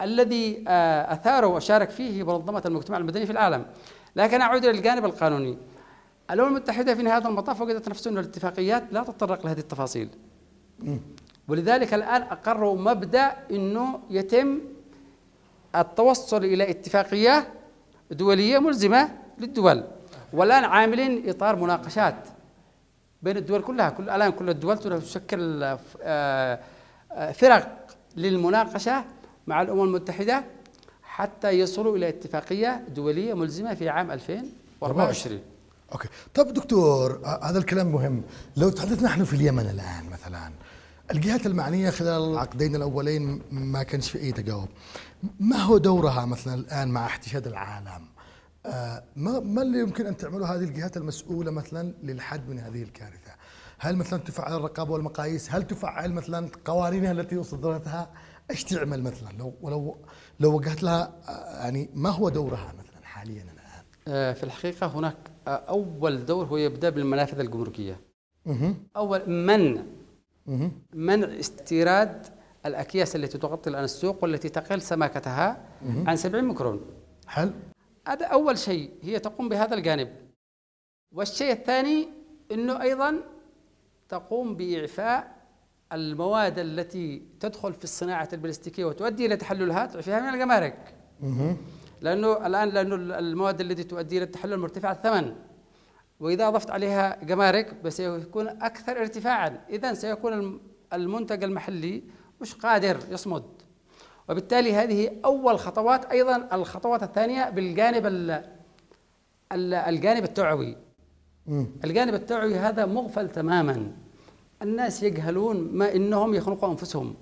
الذي 0.00 0.64
آه، 0.68 1.12
اثاره 1.12 1.46
وشارك 1.46 1.90
فيه 1.90 2.22
منظمة 2.22 2.62
المجتمع 2.66 2.96
المدني 2.96 3.26
في 3.26 3.32
العالم. 3.32 3.66
لكن 4.16 4.40
أعود 4.40 4.64
إلى 4.64 4.78
الجانب 4.78 5.04
القانوني. 5.04 5.58
الأمم 6.30 6.48
المتحدة 6.48 6.94
في 6.94 7.02
نهاية 7.02 7.28
المطاف 7.28 7.60
وجدت 7.60 7.88
نفسها 7.88 8.12
أن 8.12 8.18
الاتفاقيات 8.18 8.92
لا 8.92 9.02
تتطرق 9.02 9.46
لهذه 9.46 9.58
التفاصيل. 9.58 10.08
ولذلك 11.48 11.94
الآن 11.94 12.22
أقروا 12.22 12.76
مبدأ 12.78 13.36
إنه 13.50 14.00
يتم 14.10 14.60
التوصل 15.80 16.44
إلى 16.44 16.70
اتفاقية 16.70 17.48
دولية 18.10 18.58
ملزمة 18.58 19.08
للدول. 19.38 19.84
والآن 20.32 20.64
عاملين 20.64 21.28
إطار 21.28 21.56
مناقشات 21.56 22.16
بين 23.22 23.36
الدول 23.36 23.62
كلها. 23.62 23.90
كل 23.90 24.10
الآن 24.10 24.32
كل 24.32 24.50
الدول 24.50 24.78
تشكل 24.78 25.62
آه، 25.62 25.78
آه، 27.12 27.32
فرق 27.32 27.86
للمناقشة 28.16 29.04
مع 29.46 29.62
الأمم 29.62 29.82
المتحدة 29.82 30.44
حتى 31.02 31.50
يصلوا 31.50 31.96
إلى 31.96 32.08
اتفاقية 32.08 32.84
دولية 32.94 33.34
ملزمة 33.34 33.74
في 33.74 33.88
عام 33.88 34.10
2024 34.10 35.40
أوكي. 35.92 36.08
طب 36.34 36.52
دكتور 36.52 37.20
آه، 37.24 37.44
هذا 37.44 37.58
الكلام 37.58 37.92
مهم. 37.92 38.22
لو 38.56 38.68
تحدثنا 38.68 39.08
نحن 39.08 39.24
في 39.24 39.34
اليمن 39.34 39.66
الآن 39.70 40.10
مثلا 40.12 40.52
الجهات 41.10 41.46
المعنية 41.46 41.90
خلال 41.90 42.30
العقدين 42.30 42.76
الأولين 42.76 43.42
ما 43.50 43.82
كانش 43.82 44.10
في 44.10 44.18
أي 44.18 44.32
تجاوب. 44.32 44.68
ما 45.40 45.56
هو 45.56 45.78
دورها 45.78 46.24
مثلا 46.24 46.54
الآن 46.54 46.88
مع 46.88 47.06
احتشاد 47.06 47.46
العالم؟ 47.46 48.08
آه، 48.66 49.04
ما 49.16 49.40
ما 49.40 49.62
اللي 49.62 49.80
يمكن 49.80 50.06
أن 50.06 50.16
تعمله 50.16 50.54
هذه 50.54 50.64
الجهات 50.64 50.96
المسؤولة 50.96 51.50
مثلا 51.50 51.94
للحد 52.02 52.48
من 52.48 52.58
هذه 52.58 52.82
الكارثة؟ 52.82 53.32
هل 53.78 53.96
مثلا 53.96 54.18
تفعل 54.18 54.56
الرقابه 54.56 54.92
والمقاييس؟ 54.92 55.52
هل 55.52 55.62
تفعل 55.62 56.12
مثلا 56.12 56.50
قوانينها 56.64 57.12
التي 57.12 57.42
صدرتها 57.42 58.10
إيش 58.50 58.64
تعمل 58.64 59.02
مثلا؟ 59.02 59.28
لو 59.38 59.54
ولو 59.60 59.96
لو 60.40 60.56
وجهت 60.56 60.82
لها 60.82 61.12
آه، 61.28 61.62
يعني 61.62 61.90
ما 61.94 62.10
هو 62.10 62.28
دورها 62.28 62.72
مثلا 62.78 63.04
حاليا 63.04 63.42
الآن؟ 63.42 63.84
آه، 64.08 64.32
في 64.32 64.42
الحقيقة 64.42 64.86
هناك 64.86 65.16
أول 65.48 66.24
دور 66.24 66.46
هو 66.46 66.56
يبدأ 66.56 66.90
بالمنافذ 66.90 67.40
الجمركية. 67.40 68.00
أول 68.96 69.30
منع. 69.30 69.82
منع 70.92 71.26
استيراد 71.40 72.26
الأكياس 72.66 73.16
التي 73.16 73.38
تغطي 73.38 73.70
الآن 73.70 73.84
السوق 73.84 74.22
والتي 74.24 74.48
تقل 74.48 74.82
سماكتها 74.82 75.64
عن 76.06 76.16
70 76.16 76.44
ميكرون. 76.44 76.80
حل 77.26 77.52
هذا 78.08 78.26
أول 78.26 78.58
شيء 78.58 78.90
هي 79.02 79.18
تقوم 79.18 79.48
بهذا 79.48 79.74
الجانب. 79.74 80.08
والشيء 81.12 81.52
الثاني 81.52 82.08
إنه 82.52 82.82
أيضا 82.82 83.16
تقوم 84.08 84.56
بإعفاء 84.56 85.36
المواد 85.92 86.58
التي 86.58 87.22
تدخل 87.40 87.72
في 87.74 87.84
الصناعة 87.84 88.28
البلاستيكية 88.32 88.84
وتؤدي 88.84 89.26
إلى 89.26 89.36
تحللها 89.36 89.86
تعفيها 89.86 90.20
من 90.20 90.34
الجمارك. 90.34 90.94
مه. 91.20 91.56
لأنه 92.00 92.46
الآن 92.46 92.68
لأنه 92.68 92.94
المواد 93.18 93.60
التي 93.60 93.84
تؤدي 93.84 94.16
إلى 94.16 94.24
التحلل 94.24 94.56
مرتفعه 94.58 94.92
الثمن. 94.92 95.34
وإذا 96.20 96.48
أضفت 96.48 96.70
عليها 96.70 97.24
جمارك 97.24 97.88
سيكون 97.88 98.48
أكثر 98.48 99.00
ارتفاعا. 99.00 99.60
اذا 99.70 99.94
سيكون 99.94 100.32
الم- 100.32 100.60
المنتج 100.92 101.44
المحلي 101.44 102.02
مش 102.40 102.54
قادر 102.54 102.98
يصمد. 103.10 103.44
وبالتالي 104.28 104.72
هذه 104.74 105.10
أول 105.24 105.58
خطوات 105.58 106.04
أيضا 106.04 106.48
الخطوات 106.52 107.02
الثانية 107.02 107.50
بالجانب 107.50 108.06
ال- 108.06 108.30
ال- 109.52 109.74
الجانب 109.74 110.24
التوعوي 110.24 110.76
الجانب 111.84 112.14
التوعوي 112.14 112.54
هذا 112.54 112.86
مغفل 112.86 113.28
تماما. 113.28 113.92
الناس 114.62 115.02
يجهلون 115.02 115.56
ما 115.72 115.94
إنهم 115.94 116.34
يخنقوا 116.34 116.70
أنفسهم. 116.70 117.14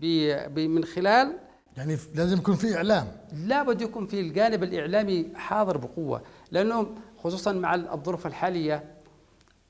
ب- 0.00 0.54
ب- 0.54 0.58
من 0.70 0.84
خلال 0.84 1.36
يعني 1.76 1.96
لازم 2.14 2.36
يكون 2.38 2.54
في 2.54 2.76
إعلام. 2.76 3.06
لابد 3.46 3.80
يكون 3.82 4.06
في 4.06 4.20
الجانب 4.20 4.62
الإعلامي 4.62 5.26
حاضر 5.34 5.76
بقوة. 5.76 6.22
لأنه 6.50 6.94
خصوصا 7.18 7.52
مع 7.52 7.74
الظروف 7.74 8.26
الحالية 8.26 8.74
ال- 8.76 8.99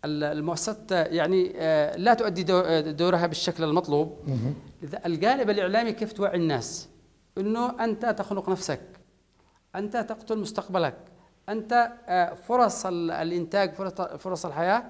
المؤسسات 0.04 0.90
يعني 0.92 1.52
آه، 1.56 1.96
لا 1.96 2.14
تؤدي 2.14 2.52
آه، 2.52 2.80
دورها 2.80 3.26
بالشكل 3.26 3.64
المطلوب. 3.64 4.16
لذا 4.82 5.06
الجانب 5.06 5.50
الإعلامي 5.50 5.92
كيف 5.92 6.12
توعي 6.12 6.36
الناس؟ 6.36 6.88
أنه 7.38 7.84
أنت 7.84 8.06
تخنق 8.06 8.48
نفسك 8.48 8.80
أنت 9.76 9.96
تقتل 9.96 10.38
مستقبلك 10.38 10.96
أنت 11.48 11.92
آه، 12.08 12.34
فرص 12.34 12.86
ال- 12.86 13.10
الإنتاج 13.10 13.74
فرص- 14.18 14.46
الحياة 14.46 14.84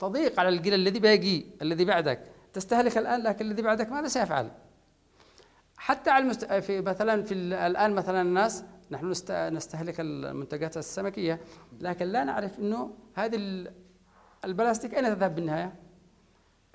تضيق 0.00 0.40
على 0.40 0.48
الجيل 0.48 0.74
الذي 0.74 0.98
باقي 0.98 1.44
الذي 1.62 1.84
بعدك. 1.84 2.20
تستهلك 2.52 2.98
الآن 2.98 3.22
لكن 3.22 3.46
الذي 3.46 3.62
بعدك 3.62 3.92
ماذا 3.92 4.08
سيفعل؟ 4.08 4.50
حتى 5.76 6.10
على 6.10 6.24
المست... 6.24 6.44
في 6.52 6.80
مثلا 6.80 7.22
في 7.22 7.34
ال- 7.34 7.52
الآن 7.54 7.94
مثلا 7.94 8.22
الناس 8.22 8.64
نحن 8.90 9.10
نست... 9.10 9.30
نستهلك 9.32 10.00
المنتجات 10.00 10.76
السمكية 10.76 11.40
لكن 11.80 12.06
لا 12.06 12.24
نعرف 12.24 12.58
إنه 12.58 12.90
هذه 13.14 13.36
البلاستيك 14.44 14.94
أين 14.94 15.04
تذهب 15.16 15.34
بالنهاية؟ 15.34 15.72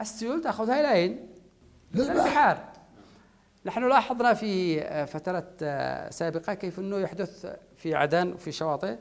السيول 0.02 0.48
أين؟ 0.48 1.12
إلى 1.96 2.04
للبحر. 2.04 2.20
البحار 2.20 2.70
نحن 3.66 3.90
لاحظنا 3.90 4.34
في 4.34 4.82
فترات 5.08 5.50
آه، 5.64 6.10
سابقة 6.10 6.54
كيف 6.54 6.80
أنه 6.80 6.98
يحدث 6.98 7.46
في 7.78 7.96
عدن 7.96 8.34
وفي 8.34 8.52
شواطئ 8.52 8.96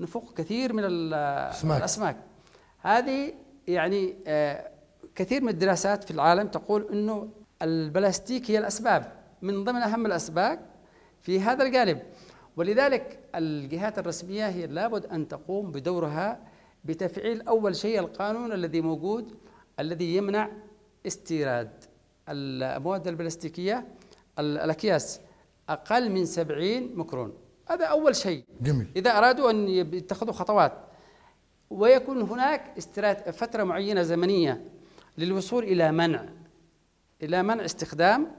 نفوق 0.00 0.34
كثير 0.34 0.72
من 0.72 0.82
ال- 0.84 1.14
أسماك. 1.50 1.78
الأسماك 1.78 2.16
هذه 2.82 3.34
يعني 3.68 4.16
آه، 4.26 4.70
كثير 5.14 5.42
من 5.42 5.48
الدراسات 5.48 6.04
في 6.04 6.10
العالم 6.10 6.48
تقول 6.48 6.88
أنه 6.92 7.28
البلاستيك 7.62 8.50
هي 8.50 8.58
الأسباب 8.58 9.12
من 9.42 9.64
ضمن 9.64 9.82
أهم 9.82 10.06
الأسباب 10.06 10.60
في 11.22 11.40
هذا 11.40 11.64
الجانب 11.64 12.02
ولذلك 12.56 13.18
الجهات 13.34 13.98
الرسمية 13.98 14.48
هي 14.48 14.66
لابد 14.66 15.06
أن 15.06 15.28
تقوم 15.28 15.72
بدورها 15.72 16.38
بتفعيل 16.84 17.42
أول 17.48 17.76
شيء 17.76 17.98
القانون 18.00 18.52
الذي 18.52 18.80
موجود 18.80 19.34
الذي 19.80 20.16
يمنع 20.16 20.50
استيراد 21.06 21.70
المواد 22.28 23.08
البلاستيكية 23.08 23.86
ال- 24.38 24.58
الأكياس 24.58 25.20
أقل 25.68 26.10
من 26.10 26.24
70 26.26 26.96
مكرون 26.96 27.32
هذا 27.70 27.84
أول 27.86 28.16
شيء. 28.16 28.44
جميل. 28.60 28.86
إذا 28.96 29.10
أرادوا 29.18 29.50
أن 29.50 29.68
يتخذوا 29.68 30.32
خطوات 30.32 30.72
ويكون 31.70 32.22
هناك 32.22 32.72
استرات 32.78 33.30
فترة 33.30 33.64
معينة 33.64 34.02
زمنية 34.02 34.64
للوصول 35.18 35.64
إلى 35.64 35.92
منع 35.92 36.24
إلى 37.22 37.42
منع 37.42 37.64
استخدام 37.64 38.32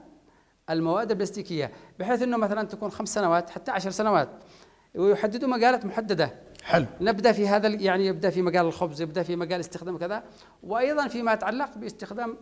المواد 0.70 1.10
البلاستيكية 1.10 1.70
بحيث 1.98 2.22
إنه 2.22 2.36
مثلا 2.36 2.62
تكون 2.62 2.90
خمس 2.90 3.14
سنوات 3.14 3.50
حتى 3.50 3.70
عشر 3.70 3.90
سنوات 3.90 4.28
ويحددوا 4.94 5.48
مجالات 5.48 5.84
محددة. 5.86 6.34
حلو. 6.64 6.86
نبدأ 7.00 7.32
في 7.32 7.48
هذا 7.48 7.68
يعني 7.68 8.06
يبدأ 8.06 8.30
في 8.30 8.42
مجال 8.42 8.66
الخبز 8.66 9.02
يبدأ 9.02 9.22
في 9.22 9.36
مجال 9.36 9.60
استخدام 9.60 9.98
كذا 9.98 10.22
وأيضا 10.62 11.08
فيما 11.08 11.32
يتعلق 11.32 11.78
باستخدام 11.78 12.36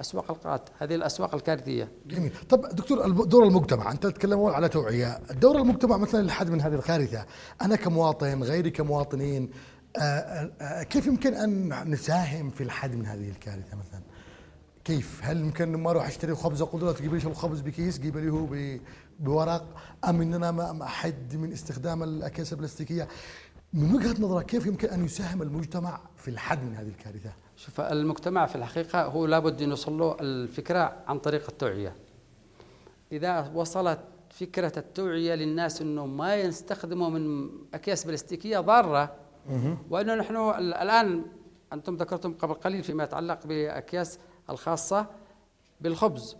أسواق 0.00 0.30
القات 0.30 0.68
هذه 0.78 0.94
الأسواق 0.94 1.34
الكارثية. 1.34 1.88
جميل. 2.06 2.32
طب 2.48 2.60
دكتور 2.72 3.10
دور 3.10 3.44
المجتمع 3.44 3.92
أنت 3.92 4.06
تتكلم 4.06 4.40
على 4.40 4.68
توعية. 4.68 5.18
دور 5.40 5.56
المجتمع 5.56 5.96
مثلا 5.96 6.22
للحد 6.22 6.50
من 6.50 6.60
هذه 6.60 6.74
الكارثه 6.74 7.26
أنا 7.62 7.76
كمواطن 7.76 8.42
غيري 8.42 8.70
كمواطنين 8.70 9.50
آه، 9.96 10.50
آه، 10.60 10.82
كيف 10.82 11.06
يمكن 11.06 11.34
أن 11.34 11.90
نساهم 11.90 12.50
في 12.50 12.62
الحد 12.62 12.94
من 12.94 13.06
هذه 13.06 13.28
الكارثة 13.28 13.76
مثلا؟ 13.76 14.02
كيف؟ 14.84 15.20
هل 15.22 15.40
يمكن 15.40 15.76
ما 15.76 15.90
أروح 15.90 16.06
أشتري 16.06 16.34
خبز؟ 16.34 16.62
أقول 16.62 16.80
له 16.80 16.92
تجيب 16.92 17.14
لي 17.14 17.26
الخبز 17.26 17.60
بكيس 17.60 17.98
جيب 17.98 18.16
لي 18.16 18.30
هو 18.30 18.46
بورق 19.20 19.76
أم 20.08 20.20
ان 20.20 20.34
أنا 20.34 20.50
ما 20.50 20.82
أحد 20.82 21.34
من 21.36 21.52
استخدام 21.52 22.02
الأكياس 22.02 22.52
البلاستيكية؟ 22.52 23.08
من 23.72 23.94
وجهة 23.94 24.22
نظرك 24.22 24.46
كيف 24.46 24.66
يمكن 24.66 24.88
أن 24.88 25.04
يساهم 25.04 25.42
المجتمع 25.42 26.00
في 26.16 26.28
الحد 26.28 26.62
من 26.64 26.74
هذه 26.74 26.88
الكارثة؟ 26.88 27.30
شوف 27.56 27.80
المجتمع 27.80 28.46
في 28.46 28.56
الحقيقة 28.56 29.04
هو 29.04 29.26
لابد 29.26 29.62
أن 29.62 29.70
يوصل 29.70 29.98
له 29.98 30.16
الفكرة 30.20 30.96
عن 31.06 31.18
طريق 31.18 31.46
التوعية. 31.48 31.96
إذا 33.12 33.50
وصلت 33.54 33.98
فكرة 34.30 34.72
التوعية 34.76 35.34
للناس 35.34 35.82
أنه 35.82 36.06
ما 36.06 36.36
يستخدموا 36.36 37.08
من 37.10 37.50
أكياس 37.74 38.04
بلاستيكية 38.04 38.58
ضارة 38.58 39.14
وأنه 39.90 40.14
نحن 40.14 40.36
ال- 40.36 40.74
الآن 40.74 41.22
أنتم 41.72 41.96
ذكرتم 41.96 42.32
قبل 42.34 42.54
قليل 42.54 42.82
فيما 42.82 43.04
يتعلق 43.04 43.46
بأكياس 43.46 44.18
الخاصة 44.50 45.06
بالخبز. 45.80 46.36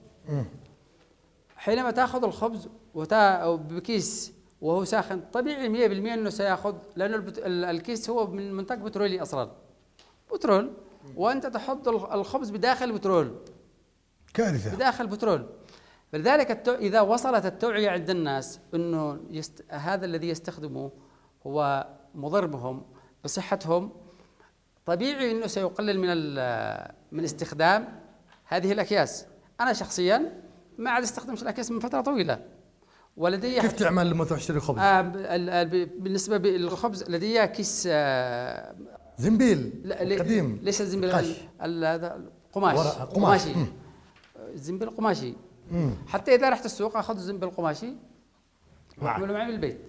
حينما 1.60 1.90
تأخذ 1.90 2.24
الخبز 2.24 2.68
وتا 2.94 3.54
بكيس 3.54 4.32
وهو 4.60 4.84
ساخن 4.84 5.20
طبيعي 5.32 5.88
100% 5.88 6.12
أنه 6.12 6.30
سيأخذ 6.30 6.74
لأنه 6.96 7.16
البت- 7.16 7.38
ال- 7.38 7.64
الكيس 7.64 8.10
هو 8.10 8.26
من 8.26 8.52
منتج 8.54 8.78
بترولي 8.78 9.22
أصلا. 9.22 9.50
بترول. 10.34 10.72
وأنت 11.16 11.46
تحط 11.46 11.88
ال- 11.88 12.12
الخبز 12.12 12.50
بداخل 12.50 12.92
بترول. 12.92 13.34
كارثة. 14.34 14.74
بداخل 14.76 15.06
بترول. 15.06 15.46
فلذلك 16.12 16.50
التو... 16.50 16.74
إذا 16.74 17.00
وصلت 17.00 17.46
التوعية 17.46 17.90
عند 17.90 18.10
الناس 18.10 18.60
إنه 18.74 19.20
يست... 19.30 19.64
هذا 19.70 20.04
الذي 20.04 20.28
يستخدمه 20.28 20.90
هو 21.46 21.86
مضر 22.14 22.46
بهم 22.46 22.82
بصحتهم. 23.24 23.92
طبيعي 24.86 25.30
إنه 25.30 25.46
سيقلل 25.46 26.00
من 26.00 26.08
ال... 26.10 26.94
من 27.12 27.24
استخدام 27.24 28.00
هذه 28.44 28.72
الأكياس. 28.72 29.26
أنا 29.60 29.72
شخصيا 29.72 30.42
ما 30.80 30.90
عاد 30.90 31.02
استخدمش 31.02 31.42
الأكياس 31.42 31.70
من 31.70 31.80
فترة 31.80 32.00
طويلة. 32.00 32.44
ولدي 33.16 33.60
كيف 33.60 33.72
تعمل 33.72 34.10
لما 34.10 34.24
تروح 34.24 34.38
تشتري 34.40 34.60
خبز؟ 34.60 34.78
آه 34.78 35.00
ب- 35.00 35.16
ال- 35.16 35.50
ال- 35.50 35.68
ب- 35.86 36.02
بالنسبة 36.02 36.38
للخبز 36.38 37.10
لدي 37.10 37.46
كيس 37.46 37.88
آه 37.90 38.74
زنبيل 39.18 39.80
لا 39.84 40.04
لي- 40.04 40.16
قديم. 40.18 40.60
ليس 40.62 40.80
الزنبيل 40.80 41.12
قش. 41.12 41.24
ال- 41.24 41.34
ال- 41.62 41.84
هذا 41.84 42.20
قماش. 42.52 42.78
ورق- 42.78 43.14
قماش. 43.14 43.42
قماشي. 43.46 43.60
الزنبيل 44.54 44.90
قماشي. 44.90 45.34
مم. 45.70 45.90
حتى 46.08 46.34
إذا 46.34 46.48
رحت 46.50 46.64
السوق 46.64 46.96
أخذ 46.96 47.14
الزنبيل 47.16 47.50
قماشي. 47.50 47.92
واعمله 49.02 49.32
معي 49.32 49.46
بالبيت. 49.50 49.80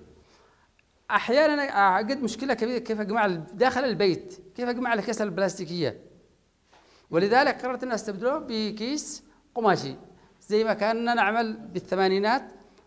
أحيانا 1.11 1.61
اعقد 1.61 2.23
مشكلة 2.23 2.53
كبيرة 2.53 2.77
كيف 2.79 2.99
أجمع 2.99 3.27
داخل 3.53 3.85
البيت 3.85 4.39
كيف 4.55 4.69
أجمع 4.69 4.93
الأكياس 4.93 5.21
البلاستيكية. 5.21 5.99
ولذلك 7.09 7.65
قررت 7.65 7.83
ان 7.83 7.91
أستبدله 7.91 8.37
بكيس 8.47 9.23
قماشي. 9.55 9.95
زي 10.51 10.63
ما 10.63 10.73
كنا 10.73 11.13
نعمل 11.13 11.57
بالثمانينات. 11.73 12.43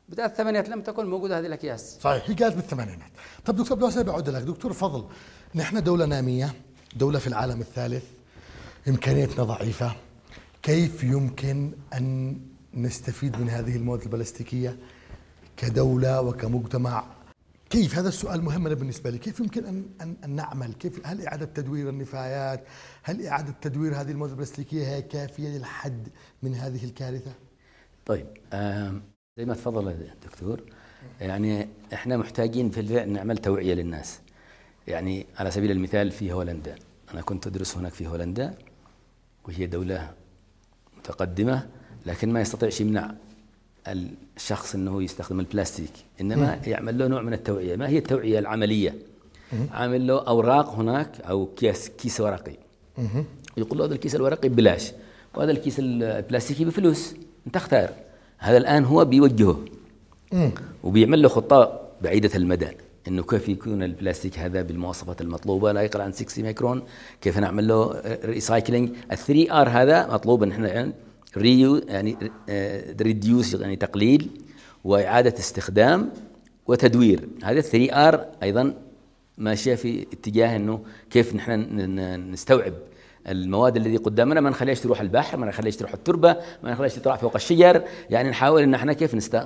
بدايه 0.08 0.26
الثمانينات 0.26 0.68
لم 0.68 0.80
تكن 0.80 1.06
موجودة 1.06 1.38
هذه 1.38 1.46
الأكياس. 1.46 1.98
صحيح 2.00 2.30
هي 2.30 2.34
كانت 2.34 2.54
بالثمانينات. 2.54 3.10
طب 3.44 3.56
دكتور 3.56 3.78
بلوسة 3.78 4.02
بعود 4.02 4.28
لك. 4.28 4.42
دكتور 4.42 4.72
فضل. 4.72 5.04
نحن 5.54 5.82
دولة 5.82 6.06
نامية 6.06 6.54
دولة 6.96 7.18
في 7.18 7.26
العالم 7.26 7.60
الثالث. 7.60 8.04
إمكانيتنا 8.88 9.44
ضعيفة. 9.44 9.96
كيف 10.62 11.04
يمكن 11.04 11.72
أن 11.94 12.40
نستفيد 12.74 13.40
من 13.40 13.48
هذه 13.48 13.76
المواد 13.76 14.02
البلاستيكية 14.02 14.78
كدولة 15.56 16.20
وكمجتمع؟ 16.20 17.04
كيف؟ 17.70 17.98
هذا 17.98 18.08
السؤال 18.08 18.42
مهم 18.44 18.64
بالنسبة 18.64 19.10
لي. 19.10 19.18
كيف 19.18 19.40
يمكن 19.40 19.64
أن, 19.64 19.86
أن, 20.00 20.16
أن 20.24 20.30
نعمل؟ 20.30 20.72
كيف 20.72 21.06
هل 21.06 21.26
إعادة 21.26 21.44
تدوير 21.44 21.88
النفايات؟ 21.88 22.64
هل 23.02 23.26
إعادة 23.26 23.54
تدوير 23.62 24.00
هذه 24.00 24.10
المواد 24.10 24.30
البلاستيكية 24.30 24.86
هي 24.86 25.02
كافية 25.02 25.48
للحد 25.48 26.08
من 26.42 26.54
هذه 26.54 26.84
الكارثة؟ 26.84 27.32
طيب 28.06 28.26
زي 29.38 29.44
ما 29.44 29.54
تفضل 29.54 29.88
الدكتور 29.88 30.60
يعني 31.20 31.68
إحنا 31.92 32.16
محتاجين 32.16 32.70
في 32.70 32.80
الفعل 32.80 33.08
نعمل 33.08 33.38
توعية 33.38 33.74
للناس. 33.74 34.20
يعني 34.86 35.26
على 35.38 35.50
سبيل 35.50 35.70
المثال 35.70 36.10
في 36.10 36.32
هولندا 36.32 36.74
أنا 37.14 37.20
كنت 37.22 37.46
أدرس 37.46 37.76
هناك 37.76 37.92
في 37.92 38.06
هولندا 38.06 38.54
وهي 39.48 39.66
دولة 39.66 40.10
متقدمة 40.98 41.68
لكن 42.06 42.32
ما 42.32 42.40
يستطيعش 42.40 42.80
يمنع 42.80 43.14
الشخص 44.36 44.74
إنه 44.74 45.02
يستخدم 45.02 45.40
البلاستيك 45.40 45.92
إنما 46.20 46.60
يعمل 46.66 46.98
له 46.98 47.06
نوع 47.06 47.22
من 47.22 47.32
التوعية. 47.32 47.76
ما 47.76 47.88
هي 47.88 47.98
التوعية 47.98 48.38
العملية؟ 48.38 48.94
عامل 49.70 50.06
له 50.06 50.26
أوراق 50.26 50.70
هناك 50.70 51.20
أو 51.20 51.46
كيس 51.46 51.88
كيس 51.88 52.20
ورقي. 52.20 52.56
يقول 53.56 53.78
له 53.78 53.84
هذا 53.84 53.94
الكيس 53.94 54.14
الورقي 54.14 54.48
ببلاش 54.48 54.92
وهذا 55.34 55.50
الكيس 55.50 55.76
البلاستيكي 55.78 56.64
بفلوس. 56.64 57.14
أنت 57.46 57.56
اختار. 57.56 57.90
هذا 58.38 58.56
الآن 58.56 58.84
هو 58.84 59.04
بيوجهه. 59.04 59.64
وبيعمل 60.82 61.22
له 61.22 61.28
خطة 61.28 61.80
بعيدة 62.02 62.30
المدى. 62.34 62.68
إنه 63.08 63.22
كيف 63.22 63.48
يكون 63.48 63.82
البلاستيك 63.82 64.38
هذا 64.38 64.62
بالمواصفات 64.62 65.20
المطلوبة؟ 65.20 65.72
لا 65.72 65.80
يقل 65.80 66.00
عن 66.00 66.12
60 66.12 66.44
ميكرون 66.44 66.82
كيف 67.20 67.38
نعمل 67.38 67.68
له 67.68 68.02
recycling 68.24 68.90
ال 69.12 69.18
3 69.18 69.60
R 69.60 69.68
هذا 69.68 70.06
مطلوب 70.06 70.42
إن 70.42 70.50
إحنا 70.50 70.92
reu 71.36 71.76
يعني 71.76 72.16
reduce 73.00 73.54
يعني 73.54 73.76
تقليل 73.76 74.30
وإعادة 74.84 75.34
استخدام 75.38 76.10
وتدوير. 76.66 77.28
هذا 77.42 77.60
3 77.60 78.08
R 78.08 78.26
أيضا 78.42 78.74
ماشية 79.38 79.74
في 79.74 80.06
اتجاه 80.12 80.56
إنه 80.56 80.80
كيف 81.10 81.34
نحن 81.34 82.30
نستوعب 82.32 82.72
المواد 83.28 83.76
الذي 83.76 83.96
قدامنا 83.96 84.40
ما 84.40 84.50
نخليهاش 84.50 84.80
تروح 84.80 85.00
البحر 85.00 85.36
ما 85.38 85.46
نخليهاش 85.46 85.76
تروح 85.76 85.92
التربة 85.92 86.36
ما 86.62 86.72
نخليهاش 86.72 86.94
تطلع 86.94 87.16
فوق 87.16 87.34
الشجر. 87.34 87.82
يعني 88.10 88.30
نحاول 88.30 88.62
إن 88.62 88.74
إحنا 88.74 88.92
كيف 88.92 89.14
نست... 89.14 89.36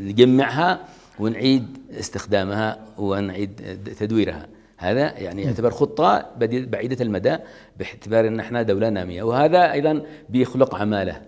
نجمعها 0.00 0.80
ونعيد 1.18 1.78
استخدامها 1.90 2.78
ونعيد 2.98 3.78
تدويرها. 3.98 4.46
هذا 4.76 5.18
يعني 5.18 5.42
يعتبر 5.42 5.70
خطة 5.70 6.26
بدي- 6.38 6.66
بعيدة 6.66 7.04
المدى 7.04 7.36
باعتبار 7.78 8.28
إن 8.28 8.40
إحنا 8.40 8.62
دولة 8.62 8.88
نامية. 8.88 9.22
وهذا 9.22 9.72
أيضا 9.72 10.02
بيخلق 10.28 10.74
عمالة. 10.74 11.20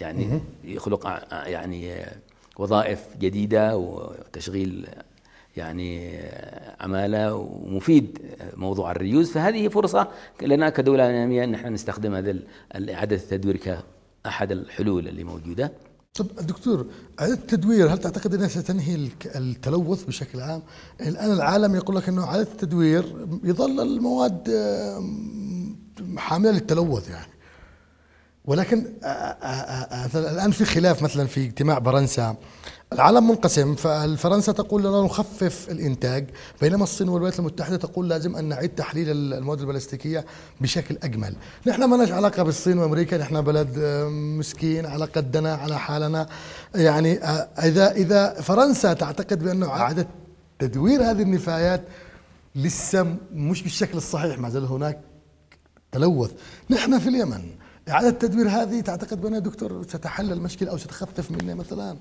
يعني 0.00 0.40
يخلق 0.64 1.06
يعني 1.32 1.94
وظائف 2.58 3.04
جديدة 3.20 3.76
وتشغيل 3.76 4.86
يعني 5.56 6.18
عمالة 6.80 7.34
ومفيد 7.34 8.18
موضوع 8.56 8.90
الريوز. 8.90 9.30
فهذه 9.30 9.68
فرصة 9.68 10.08
لنا 10.42 10.70
كدولة 10.70 11.10
ناميه 11.12 11.44
أن 11.44 11.54
إحنا 11.54 11.70
نستخدم 11.70 12.14
هذا 12.14 12.34
اعاده 12.76 13.16
التدوير 13.16 13.56
كأحد 13.56 14.52
الحلول 14.52 15.08
اللي 15.08 15.24
موجودة. 15.24 15.72
طب 16.14 16.26
دكتور 16.46 16.86
إعادة 17.20 17.34
التدوير 17.34 17.92
هل 17.92 17.98
تعتقد 17.98 18.34
أنها 18.34 18.48
ستنهي 18.48 19.08
التلوث 19.36 20.04
بشكل 20.04 20.40
عام؟ 20.40 20.62
الآن 21.00 21.32
العالم 21.32 21.74
يقول 21.74 21.96
لك 21.96 22.08
أنه 22.08 22.24
إعادة 22.24 22.42
التدوير 22.42 23.26
يظل 23.44 23.80
المواد 23.80 24.50
آم، 24.50 25.76
حاملة 26.16 26.50
للتلوث 26.50 27.10
يعني. 27.10 27.26
ولكن 28.44 28.84
آ- 28.84 29.04
آ- 29.04 29.92
آ- 29.92 30.04
مثلاً 30.04 30.30
الآن 30.32 30.50
في 30.50 30.64
خلاف 30.64 31.02
مثلا 31.02 31.26
في 31.26 31.44
اجتماع 31.44 31.80
فرنسا. 31.80 32.36
العالم 32.92 33.28
منقسم 33.28 33.74
فالفرنسا 33.74 34.52
تقول 34.52 34.82
لنا 34.82 35.00
نخفف 35.02 35.66
الإنتاج 35.70 36.26
بينما 36.60 36.82
الصين 36.82 37.08
والولايات 37.08 37.38
المتحدة 37.38 37.76
تقول 37.76 38.08
لازم 38.08 38.36
أن 38.36 38.44
نعيد 38.44 38.70
تحليل 38.70 39.10
المواد 39.34 39.60
البلاستيكية 39.60 40.24
بشكل 40.60 40.98
أجمل. 41.02 41.36
نحن 41.66 41.84
ما 41.84 41.96
لناش 41.96 42.12
علاقة 42.12 42.42
بالصين 42.42 42.78
وأمريكا 42.78 43.18
نحن 43.18 43.40
بلد 43.40 43.78
مسكين 44.38 44.86
على 44.86 45.04
قدنا 45.04 45.54
على 45.54 45.78
حالنا. 45.78 46.26
يعني 46.74 47.24
آ، 47.24 47.48
إذا 47.64 47.92
إذا 47.92 48.34
فرنسا 48.40 48.92
تعتقد 48.92 49.44
بأنه 49.44 49.68
إعادة 49.68 50.06
تدوير 50.58 51.02
هذه 51.10 51.22
النفايات 51.22 51.82
لسه 52.56 53.16
مش 53.32 53.62
بالشكل 53.62 53.96
الصحيح 53.98 54.38
ما 54.38 54.50
زال 54.50 54.64
هناك 54.64 55.00
تلوث. 55.92 56.30
نحن 56.70 56.98
في 56.98 57.08
اليمن. 57.08 57.42
إعادة 57.88 58.10
تدوير 58.10 58.48
هذه 58.48 58.80
تعتقد 58.80 59.20
بأنها 59.20 59.38
دكتور 59.38 59.82
ستحل 59.82 60.32
المشكلة 60.32 60.70
أو 60.70 60.76
ستخفف 60.76 61.30
منها 61.30 61.54
مثلا؟ 61.54 61.96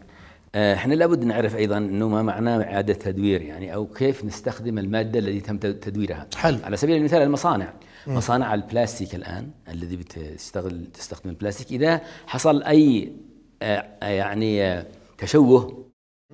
آه، 0.55 0.73
إحنا 0.73 0.93
لابد 0.93 1.23
نعرف 1.23 1.55
أيضا 1.55 1.77
إنه 1.77 2.09
ما 2.09 2.21
معناه 2.21 2.63
إعادة 2.63 2.93
تدوير 2.93 3.41
يعني 3.41 3.73
أو 3.73 3.85
كيف 3.85 4.25
نستخدم 4.25 4.77
المادة 4.77 5.19
التي 5.19 5.39
تم 5.39 5.57
تدويرها. 5.57 6.27
حلو. 6.35 6.57
على 6.63 6.77
سبيل 6.77 6.97
المثال 6.97 7.21
المصانع. 7.21 7.73
مصانع 8.07 8.53
البلاستيك 8.53 9.15
الآن 9.15 9.49
الذي 9.69 9.95
بتستغل 9.95 10.85
تستخدم 10.93 11.29
البلاستيك 11.29 11.71
إذا 11.71 12.01
حصل 12.27 12.63
أي 12.63 13.13
آه، 13.61 13.85
يعني 14.01 14.63
آه، 14.63 14.85
تشوه 15.17 15.85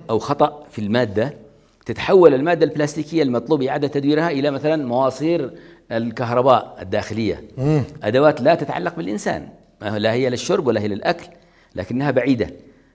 أو 0.09 0.19
خطأ 0.19 0.67
في 0.71 0.79
المادة 0.79 1.33
تتحول 1.85 2.33
المادة 2.33 2.65
البلاستيكية 2.65 3.23
المطلوب 3.23 3.63
إعادة 3.63 3.87
تدويرها 3.87 4.29
إلى 4.31 4.51
مثلا 4.51 4.85
مواسير 4.87 5.51
الكهرباء 5.91 6.77
الداخلية. 6.81 7.43
أدوات 8.03 8.41
لا 8.41 8.55
تتعلق 8.55 8.95
بالإنسان. 8.95 9.49
ما 9.81 9.99
لا 9.99 10.13
هي 10.13 10.29
للشرب 10.29 10.67
ولا 10.67 10.81
هي 10.81 10.87
للأكل 10.87 11.27
لكنها 11.75 12.11
بعيدة. 12.11 12.49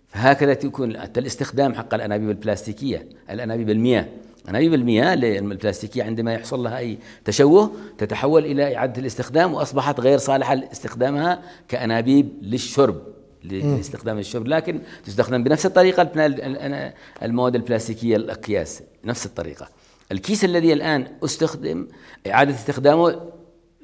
فهكذا 0.08 0.54
تكون 0.54 0.90
الاستخدام 0.96 1.74
حق 1.74 1.94
الأنابيب 1.94 2.30
البلاستيكية 2.30 3.08
الأنابيب 3.30 3.70
المياه. 3.70 4.06
أنابيب 4.48 4.74
المياه 4.74 5.14
البلاستيكية 5.14 6.02
عندما 6.04 6.34
يحصل 6.34 6.62
لها 6.62 6.78
أي 6.78 6.98
تشوه 7.24 7.70
تتحول 7.98 8.44
إلى 8.44 8.76
إعادة 8.76 9.00
الاستخدام 9.00 9.54
وأصبحت 9.54 10.00
غير 10.00 10.18
صالحة 10.18 10.54
لاستخدامها 10.54 11.42
كأنابيب 11.68 12.28
للشرب 12.42 13.02
لاستخدام 13.44 14.18
الشرب. 14.18 14.46
لكن 14.46 14.80
تستخدم 15.04 15.44
بنفس 15.44 15.66
الطريقة 15.66 16.02
البنا- 16.02 16.92
المواد 17.22 17.54
البلاستيكية 17.54 18.16
الأكياس 18.16 18.82
نفس 19.04 19.26
الطريقة. 19.26 19.68
الكيس 20.12 20.44
الذي 20.44 20.72
الآن 20.72 21.06
أستخدم 21.24 21.88
إعادة 22.26 22.54
استخدامه 22.54 23.20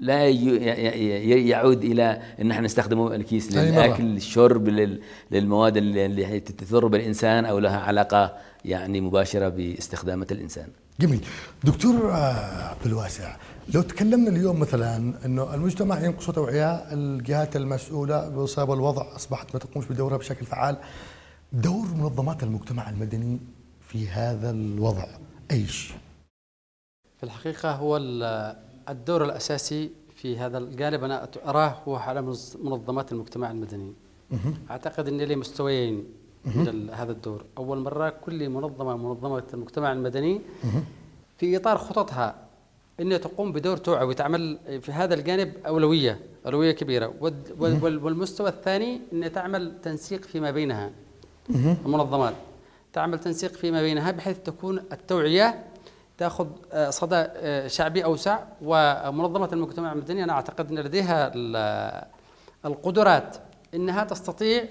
لا 0.00 0.28
يعود 0.28 1.85
إلى 1.85 2.22
إن 2.40 2.50
إحنا 2.50 2.64
نستخدمه 2.64 3.14
الكيس. 3.14 3.52
للأكل 3.52 4.04
للشرب 4.04 4.68
لل- 4.68 5.00
للمواد 5.30 5.76
اللي 5.76 6.40
تضر 6.40 6.87
بالإنسان 6.87 7.44
أو 7.44 7.59
لها 7.59 7.78
علاقة 7.80 8.37
يعني 8.64 9.00
مباشرة 9.00 9.48
باستخدامات 9.48 10.33
الإنسان 10.33 10.68
جميل 11.00 11.24
دكتور 11.64 12.11
آه، 12.12 12.62
عبد 12.70 12.87
الواسع 12.87 13.37
لو 13.74 13.83
تكلمنا 13.83 14.30
اليوم 14.30 14.61
مثلا 14.61 15.14
إنه 15.24 15.54
المجتمع 15.54 16.04
ينقص 16.04 16.30
توعية 16.30 16.72
الجهات 16.74 17.56
المسؤولة 17.56 18.28
بوصاب 18.28 18.72
الوضع 18.72 19.16
أصبحت 19.16 19.46
ما 19.54 19.61
تقومش 19.61 19.87
بدورها 19.87 20.16
بشكل 20.16 20.46
فعال 20.46 20.76
دور 21.52 21.87
منظمات 21.94 22.42
المجتمع 22.42 22.90
المدني 22.90 23.38
في 23.88 24.09
هذا 24.09 24.50
الوضع 24.50 25.04
إيش؟ 25.50 25.92
في 27.20 27.24
الحقيقة 27.26 27.72
هو 27.72 27.96
ال- 27.96 28.56
الدور 28.88 29.24
الأساسي 29.24 29.90
في 30.16 30.38
هذا 30.38 30.59
الجانب 30.59 31.04
أنا 31.04 31.28
أراه 31.46 31.76
هو 31.88 31.96
على 31.96 32.22
منظ- 32.22 32.56
منظمات 32.64 33.12
المجتمع 33.12 33.50
المدني. 33.50 33.92
أعتقد 34.70 35.09
أن 35.09 35.20
له 35.20 35.37
مستويين 35.37 36.04
من 36.44 36.90
هذا 36.92 37.12
الدور. 37.12 37.44
أول 37.59 37.78
مرة 37.78 38.09
كل 38.24 38.48
منظمة 38.48 38.96
من 38.96 39.04
منظمة 39.04 39.42
المجتمع 39.54 39.92
المدني 39.92 40.40
في 41.38 41.56
إطار 41.56 41.78
خططها 41.78 42.35
أنها 43.00 43.18
تقوم 43.18 43.52
بدور 43.52 43.76
توعوي 43.76 44.14
تعمل 44.14 44.59
في 44.83 44.92
هذا 44.92 45.14
الجانب 45.14 45.52
أولوية 45.66 46.18
أولوية 46.46 46.72
كبيرة. 46.72 47.12
والمستوى 47.59 48.48
الثاني 48.48 49.00
أن 49.12 49.33
تعمل 49.33 49.80
تنسيق 49.83 50.22
فيما 50.24 50.50
بينها. 50.50 50.90
المنظمات 51.87 52.35
تعمل 52.92 53.18
تنسيق 53.20 53.52
فيما 53.52 53.83
بينها 53.83 54.11
بحيث 54.11 54.38
تكون 54.38 54.78
التوعية 54.78 55.64
تاخذ 56.20 56.46
آه، 56.72 56.90
صدى 56.90 57.16
آه، 57.16 57.66
شعبي 57.66 58.04
أوسع 58.04 58.38
ومنظمة 58.62 59.48
المجتمع 59.52 59.92
المدني. 59.92 60.24
أنا 60.24 60.33
أعتقد 60.33 60.70
أن 60.70 60.78
لديها 60.78 61.33
ال- 61.35 62.04
القدرات 62.64 63.37
إنها 63.74 64.04
تستطيع 64.04 64.64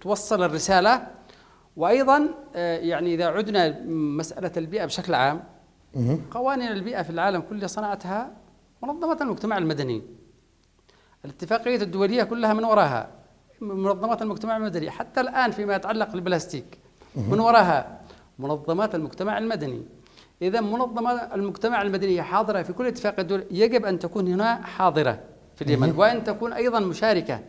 توصل 0.00 0.42
الرسالة. 0.42 1.06
وأيضا 1.76 2.28
آه، 2.56 2.78
يعني 2.78 3.14
إذا 3.14 3.26
عدنا 3.26 3.80
مسألة 4.18 4.52
البيئة 4.56 4.84
بشكل 4.84 5.14
عام 5.14 5.44
قوانين 6.30 6.72
البيئة 6.72 7.02
في 7.02 7.10
العالم 7.10 7.40
كله 7.40 7.66
صنعتها 7.66 8.30
منظمة 8.82 9.18
المجتمع 9.20 9.58
المدني. 9.58 10.02
الاتفاقية 11.24 11.76
الدولية 11.82 12.22
كلها 12.22 12.54
من 12.54 12.64
وراها 12.64 13.10
منظمات 13.60 14.22
المجتمع 14.22 14.56
المدني 14.56 14.90
حتى 14.90 15.20
الآن 15.20 15.50
فيما 15.50 15.74
يتعلق 15.74 16.08
بالبلاستيك 16.12 16.78
من 17.16 17.40
وراها 17.40 18.00
منظمات 18.38 18.94
المجتمع 18.94 19.38
المدني. 19.38 19.82
إذا 20.42 20.60
منظمات 20.60 21.32
المجتمع 21.34 21.82
المدني 21.82 22.22
حاضرة 22.22 22.62
في 22.62 22.72
كل 22.72 22.86
اتفاقية 22.86 23.22
الدولية 23.22 23.46
يجب 23.50 23.84
أن 23.84 23.98
تكون 23.98 24.28
هنا 24.28 24.54
حاضرة 24.66 25.20
في 25.56 25.62
اليمن 25.62 25.92
وأن 25.96 26.24
تكون 26.24 26.52
أيضا 26.52 26.80
مشاركة 26.80 27.40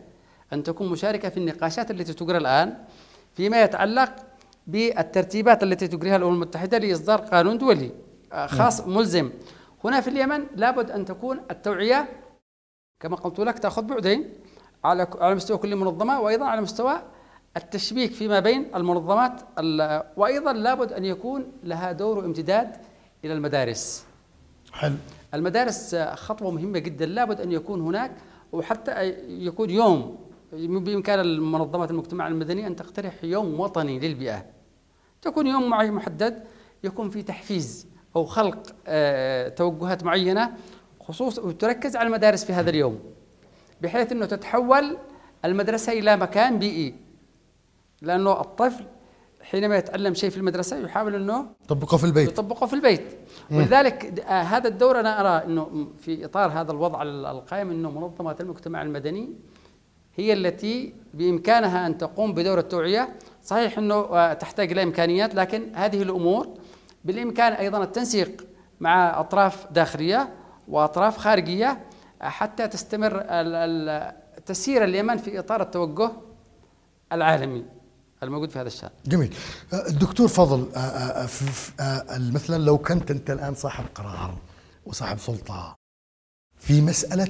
أن 0.52 0.62
تكون 0.62 0.90
مشاركة 0.90 1.28
في 1.28 1.36
النقاشات 1.36 1.90
التي 1.90 2.12
تجرى 2.12 2.36
الآن 2.36 2.74
فيما 3.34 3.62
يتعلق 3.62 4.12
بالترتيبات 4.66 5.62
التي 5.62 5.88
تجريها 5.88 6.16
الأمم 6.16 6.34
المتحدة 6.34 6.78
لإصدار 6.78 7.20
قانون 7.20 7.58
دولي 7.58 7.90
آه، 8.32 8.46
خاص 8.46 8.86
ملزم. 8.86 9.30
هنا 9.84 10.00
في 10.00 10.08
اليمن 10.10 10.46
لابد 10.56 10.90
أن 10.90 11.04
تكون 11.04 11.40
التوعية 11.50 12.08
كما 13.00 13.16
قلت 13.16 13.40
لك 13.40 13.58
تأخذ 13.58 13.82
بعدين 13.82 14.30
على 14.84 15.06
على 15.20 15.34
مستوى 15.34 15.58
كل 15.58 15.76
منظمة 15.76 16.20
وأيضا 16.20 16.46
على 16.46 16.60
مستوى 16.60 17.02
التشبيك 17.56 18.12
فيما 18.12 18.40
بين 18.40 18.66
المنظمات 18.74 19.40
ال- 19.58 20.02
وأيضا 20.16 20.52
لابد 20.52 20.92
أن 20.92 21.04
يكون 21.04 21.52
لها 21.64 21.92
دور 21.92 22.24
امتداد 22.24 22.76
إلى 23.24 23.32
المدارس. 23.32 24.04
حلو 24.72 24.94
المدارس 25.34 25.94
خطوة 25.96 26.50
مهمة 26.50 26.78
جدا 26.78 27.06
لابد 27.06 27.40
أن 27.40 27.52
يكون 27.52 27.80
هناك 27.80 28.12
وحتى 28.52 29.08
يكون 29.28 29.70
يوم 29.70 30.18
بإمكان 30.52 31.20
المنظمات 31.20 31.90
المجتمع 31.90 32.28
المدني 32.28 32.66
أن 32.66 32.76
تقترح 32.76 33.24
يوم 33.24 33.60
وطني 33.60 33.98
للبيئة. 33.98 34.44
تكون 35.22 35.46
يوم 35.46 35.70
محدد 35.70 36.44
يكون 36.84 37.10
في 37.10 37.22
تحفيز 37.22 37.86
أو 38.16 38.24
خلق 38.24 38.74
آه، 38.86 39.48
توجهات 39.48 40.04
معينة 40.04 40.52
خصوص 41.00 41.38
وتركز 41.38 41.96
على 41.96 42.06
المدارس 42.06 42.44
في 42.44 42.52
هذا 42.52 42.70
اليوم 42.70 42.98
بحيث 43.82 44.12
إنه 44.12 44.26
تتحول 44.26 44.96
المدرسة 45.44 45.92
إلى 45.92 46.16
مكان 46.16 46.58
بيئي 46.58 46.94
لأنه 48.04 48.40
الطفل 48.40 48.84
حينما 49.42 49.76
يتعلم 49.76 50.14
شيء 50.14 50.30
في 50.30 50.36
المدرسة 50.36 50.76
يحاول 50.78 51.14
إنه 51.14 51.46
طبقه 51.68 51.96
في 51.96 52.04
البيت. 52.04 52.28
يطبقه 52.28 52.66
في 52.66 52.72
البيت. 52.74 53.18
ولذلك 53.50 54.20
آه 54.20 54.42
هذا 54.42 54.68
الدور 54.68 55.00
أنا 55.00 55.20
أرى 55.20 55.44
إنه 55.46 55.88
في 55.98 56.24
إطار 56.24 56.50
هذا 56.50 56.72
الوضع 56.72 57.02
ال- 57.02 57.26
القائم 57.26 57.70
إنه 57.70 57.90
منظمات 57.90 58.40
المجتمع 58.40 58.82
المدني 58.82 59.32
هي 60.16 60.32
التي 60.32 60.94
بإمكانها 61.14 61.86
أن 61.86 61.98
تقوم 61.98 62.34
بدور 62.34 62.58
التوعية. 62.58 63.08
صحيح 63.42 63.78
إنه 63.78 63.94
آه، 63.94 64.32
تحتاج 64.32 64.72
إلى 64.72 64.82
إمكانيات 64.82 65.34
لكن 65.34 65.74
هذه 65.74 66.02
الأمور 66.02 66.48
بالإمكان 67.04 67.52
أيضا 67.52 67.82
التنسيق 67.82 68.46
مع 68.80 69.20
أطراف 69.20 69.66
داخلية 69.72 70.28
وأطراف 70.68 71.16
خارجية 71.18 71.80
حتى 72.20 72.68
تستمر 72.68 73.24
تسير 74.46 74.84
اليمن 74.84 75.16
في 75.16 75.38
إطار 75.38 75.62
التوجه 75.62 76.10
العالمي. 77.12 77.64
الموجود 78.24 78.50
في 78.50 78.58
هذا 78.58 78.66
الشأن. 78.68 78.90
جميل. 79.06 79.34
آه، 79.72 79.88
الدكتور 79.88 80.28
فضل 80.28 80.66
ف- 81.28 81.80
آه، 81.80 82.18
مثلا 82.18 82.62
لو 82.64 82.78
كنت 82.78 83.10
أنت 83.10 83.30
الآن 83.30 83.54
صاحب 83.54 83.84
قرار 83.94 84.34
وصاحب 84.86 85.18
سلطة 85.18 85.74
في 86.56 86.80
مسألة 86.80 87.28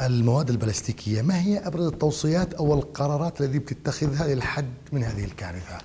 المواد 0.00 0.50
البلاستيكية 0.50 1.22
ما 1.22 1.40
هي 1.40 1.58
أبرز 1.58 1.86
التوصيات 1.86 2.54
أو 2.54 2.74
القرارات 2.74 3.40
التي 3.40 3.58
بتتخذها 3.58 4.34
للحد 4.34 4.68
من 4.92 5.02
هذه 5.04 5.24
الكارثة؟ 5.24 5.78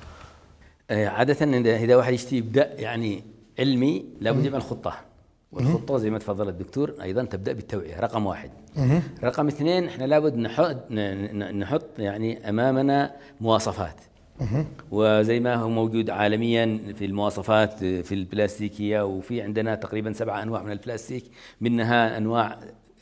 عادة 0.91 1.45
إذا 1.57 1.75
إذا 1.75 1.95
واحد 1.95 2.13
يشتي 2.13 2.35
يبدأ 2.35 2.73
يعني 2.81 3.23
علمي 3.59 4.05
لابد 4.21 4.45
يعمل 4.45 4.61
خطة 4.61 4.93
والخطة 5.51 5.97
زي 5.97 6.09
ما 6.09 6.19
تفضل 6.19 6.49
الدكتور 6.49 6.95
أيضا 7.01 7.23
تبدأ 7.23 7.53
بالتوعية 7.53 7.99
رقم 7.99 8.25
واحد. 8.25 8.49
رقم 9.23 9.47
اثنين 9.47 9.87
إحنا 9.87 10.05
لابد 10.05 10.35
نحط 10.35 10.91
نحط 11.51 11.85
يعني 11.99 12.49
أمامنا 12.49 13.15
مواصفات. 13.41 13.95
وزي 14.91 15.39
ما 15.39 15.55
هو 15.55 15.69
موجود 15.69 16.09
عالميا 16.09 16.79
في 16.97 17.05
المواصفات 17.05 17.73
في 17.83 18.15
البلاستيكية 18.15 19.05
وفي 19.05 19.41
عندنا 19.41 19.75
تقريبا 19.75 20.13
سبعة 20.13 20.43
أنواع 20.43 20.63
من 20.63 20.71
البلاستيك 20.71 21.23
منها 21.61 22.17
أنواع 22.17 22.59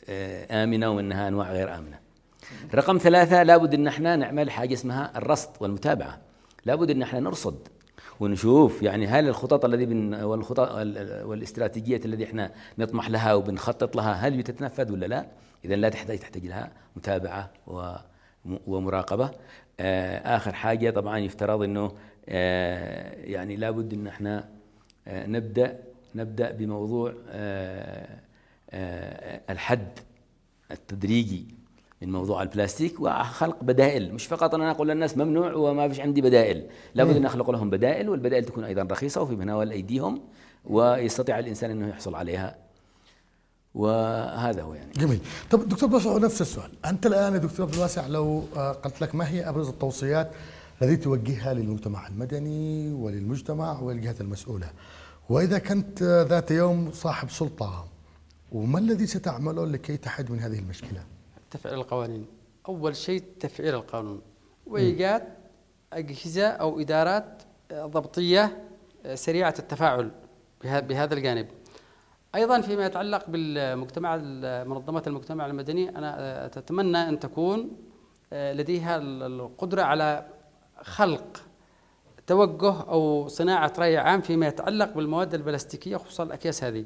آه، 0.08 0.64
آمنة 0.64 0.90
ومنها 0.90 1.28
أنواع 1.28 1.52
غير 1.52 1.74
آمنة. 1.74 1.98
رقم 2.74 2.98
ثلاثة 2.98 3.42
لابد 3.42 3.74
أن 3.74 3.86
إحنا 3.86 4.16
نعمل 4.16 4.50
حاجة 4.50 4.74
اسمها 4.74 5.18
الرصد 5.18 5.50
والمتابعة. 5.60 6.18
لابد 6.66 6.90
أن 6.90 7.02
إحنا 7.02 7.20
نرصد 7.20 7.68
ونشوف 8.20 8.82
يعني 8.82 9.06
هل 9.06 9.28
الخطط 9.28 9.64
الذي 9.64 9.86
بن 9.86 10.14
والخطط 10.14 10.72
وال- 10.74 11.24
والاستراتيجيات 11.24 12.04
الذي 12.06 12.24
إحنا 12.24 12.50
نطمح 12.78 13.10
لها 13.10 13.34
وبنخطط 13.34 13.96
لها 13.96 14.12
هل 14.12 14.36
بتتنفذ 14.36 14.92
ولا 14.92 15.06
لا؟ 15.06 15.26
اذا 15.64 15.74
لا 15.76 15.88
تحتاج 15.88 16.18
تحتاج 16.18 16.46
لها 16.46 16.72
متابعة 16.96 17.50
و- 17.66 17.94
ومراقبة 18.66 19.30
آخر 19.80 20.52
حاجة 20.52 20.90
طبعا 20.90 21.18
يفترض 21.18 21.62
إنه 21.62 21.92
آه، 22.28 23.14
يعني 23.24 23.56
لابد 23.56 23.92
إن 23.94 24.06
إحنا 24.06 24.48
آه، 25.08 25.26
نبدأ 25.26 25.78
نبدأ 26.14 26.52
بموضوع 26.52 27.14
آه، 27.30 28.18
آه، 28.70 29.40
الحد 29.50 29.88
التدريجي 30.70 31.46
من 32.02 32.12
موضوع 32.12 32.42
البلاستيك 32.42 33.00
وخلق 33.00 33.64
بدائل. 33.64 34.14
مش 34.14 34.26
فقط 34.26 34.54
أنا 34.54 34.70
أقول 34.70 34.88
للناس 34.88 35.16
ممنوع 35.16 35.52
وما 35.52 35.88
فيش 35.88 36.00
عندي 36.00 36.20
بدائل. 36.20 36.66
لابد 36.94 37.16
إن 37.16 37.24
أخلق 37.26 37.50
لهم 37.50 37.70
بدائل 37.70 38.08
والبدائل 38.08 38.44
تكون 38.44 38.64
أيضا 38.64 38.82
رخيصة 38.82 39.22
وفي 39.22 39.36
مناول 39.36 39.70
ايديهم 39.70 40.20
ويستطيع 40.64 41.38
الإنسان 41.38 41.70
إنه 41.70 41.88
يحصل 41.88 42.14
عليها 42.14 42.56
وهذا 43.78 44.62
هو 44.62 44.74
يعني. 44.74 44.92
جميل. 44.92 45.20
طب 45.50 45.68
دكتور 45.68 45.88
بس 45.88 46.06
نفس 46.06 46.40
السؤال. 46.40 46.70
أنت 46.84 47.06
الآن 47.06 47.32
يا 47.32 47.38
دكتور 47.38 47.66
عبد 47.66 47.74
الواسع 47.74 48.06
لو 48.06 48.44
آه، 48.56 48.72
قلت 48.72 49.00
لك 49.00 49.14
ما 49.14 49.28
هي 49.28 49.48
أبرز 49.48 49.68
التوصيات 49.68 50.30
التي 50.82 50.96
توجهها 50.96 51.54
للمجتمع 51.54 52.06
المدني 52.06 52.92
وللمجتمع 52.92 53.80
والجهات 53.80 54.20
المسؤولة؟ 54.20 54.70
وإذا 55.28 55.58
كنت 55.58 56.02
آه، 56.02 56.22
ذات 56.22 56.50
يوم 56.50 56.90
صاحب 56.92 57.30
سلطة 57.30 57.88
وما 58.52 58.78
الذي 58.78 59.06
ستعمله 59.06 59.66
لكي 59.66 59.96
تحد 59.96 60.30
من 60.30 60.40
هذه 60.40 60.58
المشكلة؟ 60.58 61.04
تفعيل 61.50 61.74
القوانين. 61.74 62.26
أول 62.68 62.96
شيء 62.96 63.22
تفعيل 63.40 63.74
القانون. 63.74 64.20
وإيجاد 64.66 65.22
أجهزة 65.92 66.46
أو 66.46 66.80
إدارات 66.80 67.42
آه، 67.70 67.86
ضبطية 67.86 68.64
آه، 69.06 69.14
سريعة 69.14 69.54
التفاعل 69.58 70.10
بهذا 70.64 71.14
الجانب. 71.14 71.46
أيضا 72.34 72.60
فيما 72.60 72.86
يتعلق 72.86 73.24
بالمجتمع 73.30 74.16
منظمات 74.64 75.08
المجتمع 75.08 75.46
المدني 75.46 75.88
أنا 75.98 76.14
آه، 76.20 76.46
أتمنى 76.46 77.08
أن 77.08 77.18
تكون 77.18 77.70
آه، 78.32 78.52
لديها 78.52 78.96
ال- 78.96 79.22
القدرة 79.22 79.82
على 79.82 80.26
خلق 80.82 81.42
توجه 82.26 82.80
أو 82.80 83.28
صناعة 83.28 83.72
رأي 83.78 83.96
عام 83.96 84.20
فيما 84.20 84.46
يتعلق 84.46 84.92
بالمواد 84.94 85.34
البلاستيكية 85.34 85.96
خصوصا 85.96 86.22
الأكياس 86.22 86.64
هذه 86.64 86.84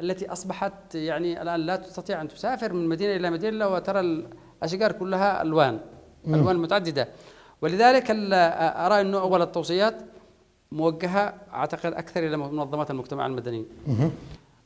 التي 0.00 0.32
أصبحت 0.32 0.94
يعني 0.94 1.42
الآن 1.42 1.60
لا 1.60 1.76
تستطيع 1.76 2.20
أن 2.20 2.28
تسافر 2.28 2.72
من 2.72 2.88
مدينة 2.88 3.16
إلى 3.16 3.30
مدينة 3.30 3.56
إلا 3.56 3.66
وترى 3.66 4.00
الأشجار 4.00 4.92
كلها 4.92 5.42
ألوان 5.42 5.80
ألوان 6.34 6.56
متعددة. 6.56 7.08
ولذلك 7.62 8.10
ال- 8.10 8.34
أرى 8.86 9.00
أنه 9.00 9.20
أول 9.20 9.42
التوصيات 9.42 9.94
موجهة 10.72 11.34
أعتقد 11.52 11.92
أكثر 11.92 12.26
إلى 12.26 12.36
منظمات 12.36 12.90
المجتمع 12.90 13.26
المدني. 13.26 13.64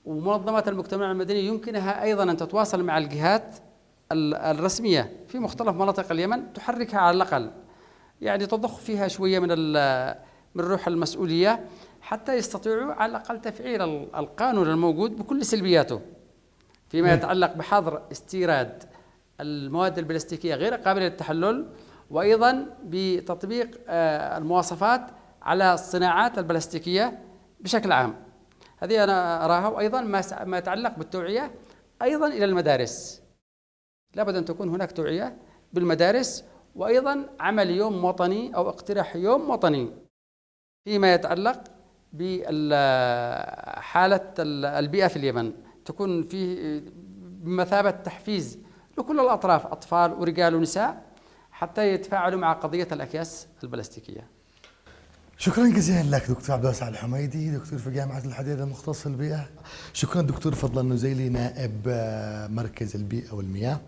ومنظمات 0.05 0.69
المجتمع 0.69 1.11
المدني 1.11 1.47
يمكنها 1.47 2.03
أيضا 2.03 2.23
أن 2.23 2.37
تتواصل 2.37 2.85
مع 2.85 2.99
الجهات 2.99 3.55
ال- 4.13 4.35
الرسمية 4.35 5.13
في 5.29 5.39
مختلف 5.39 5.69
مناطق 5.77 6.11
اليمن 6.13 6.53
تحركها 6.53 6.99
على 7.01 7.17
الأقل. 7.17 7.51
يعني 8.21 8.47
تضخ 8.47 8.77
فيها 8.79 9.09
شوية 9.09 9.39
من 9.39 9.49
من 10.55 10.65
روح 10.65 10.87
المسؤولية 10.87 11.65
حتى 12.01 12.35
يستطيعوا 12.35 12.93
على 12.93 13.11
الأقل 13.11 13.41
تفعيل 13.41 13.83
ال- 13.83 14.15
القانون 14.17 14.69
الموجود 14.71 15.17
بكل 15.17 15.45
سلبياته. 15.45 16.01
فيما 16.89 17.13
يتعلق 17.15 17.55
بحظر 17.55 18.03
استيراد 18.13 18.83
المواد 19.41 19.99
البلاستيكية 19.99 20.55
غير 20.55 20.75
قابلة 20.75 21.05
للتحلل 21.05 21.67
وأيضا 22.11 22.67
بتطبيق 22.85 23.81
آه، 23.89 24.39
المواصفات 24.39 25.07
على 25.43 25.75
الصناعات 25.75 26.39
البلاستيكية 26.39 27.19
بشكل 27.61 27.93
عام. 27.93 28.15
هذه 28.83 29.05
أنا 29.05 29.45
أراها 29.45 29.69
وأيضا 29.69 30.01
ما 30.01 30.45
ما 30.45 30.59
يتعلق 30.59 30.99
بالتوعية 30.99 31.55
أيضا 32.03 32.29
إلى 32.29 32.45
المدارس. 32.45 33.23
لابد 34.15 34.37
أن 34.37 34.45
تكون 34.45 34.69
هناك 34.69 34.93
توعية 34.93 35.39
بالمدارس 35.73 36.45
وأيضا 36.75 37.27
عمل 37.41 37.71
يوم 37.71 38.05
وطني 38.05 38.57
أو 38.57 38.69
اقتراح 38.69 39.17
يوم 39.17 39.51
وطني. 39.51 39.91
فيما 40.85 41.15
يتعلق 41.15 41.65
بحالة 42.13 44.33
البيئة 44.79 45.09
في 45.09 45.17
اليمن 45.17 45.53
تكون 45.85 46.29
فيه 46.29 46.83
بمثابة 47.17 47.91
تحفيز 47.91 48.59
لكل 48.99 49.21
الأطراف 49.21 49.67
أطفال 49.67 50.13
ورجال 50.13 50.55
ونساء 50.55 51.13
حتى 51.51 51.93
يتفاعلوا 51.93 52.41
مع 52.41 52.53
قضية 52.53 52.89
الأكياس 52.93 53.49
البلاستيكية. 53.63 54.31
شكرا 55.43 55.69
جزيلا 55.69 56.17
لك 56.17 56.31
دكتور 56.31 56.53
عبد 56.53 56.65
الواسع 56.65 56.89
الحميدي 56.89 57.51
دكتور 57.51 57.79
في 57.79 57.91
جامعة 57.91 58.23
الحديد 58.25 58.61
المختص 58.61 59.01
في 59.01 59.07
البيئه 59.07 59.49
شكرا 59.93 60.23
دكتور 60.23 60.55
فضل 60.55 60.81
النزيلي 60.81 61.29
نائب 61.29 61.81
آه، 61.89 62.47
مركز 62.47 62.97
البيئة 62.97 63.33
والمياه. 63.33 63.81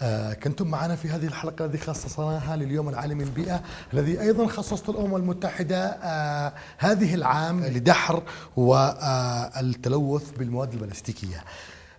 آه، 0.00 0.32
كنتم 0.32 0.68
معنا 0.68 0.96
في 0.96 1.08
هذه 1.08 1.26
الحلقة 1.26 1.64
التي 1.64 1.78
خصصناها 1.78 2.56
لليوم 2.56 2.88
العالمي 2.88 3.24
للبيئة 3.24 3.62
الذي 3.94 4.20
أيضا 4.20 4.46
خصصت 4.46 4.88
الأمم 4.88 5.16
المتحدة 5.16 5.86
آه، 5.86 6.52
هذه 6.78 7.14
العام 7.14 7.64
لدحر 7.64 8.22
والتلوث 8.56 10.30
بالمواد 10.30 10.72
البلاستيكية. 10.72 11.44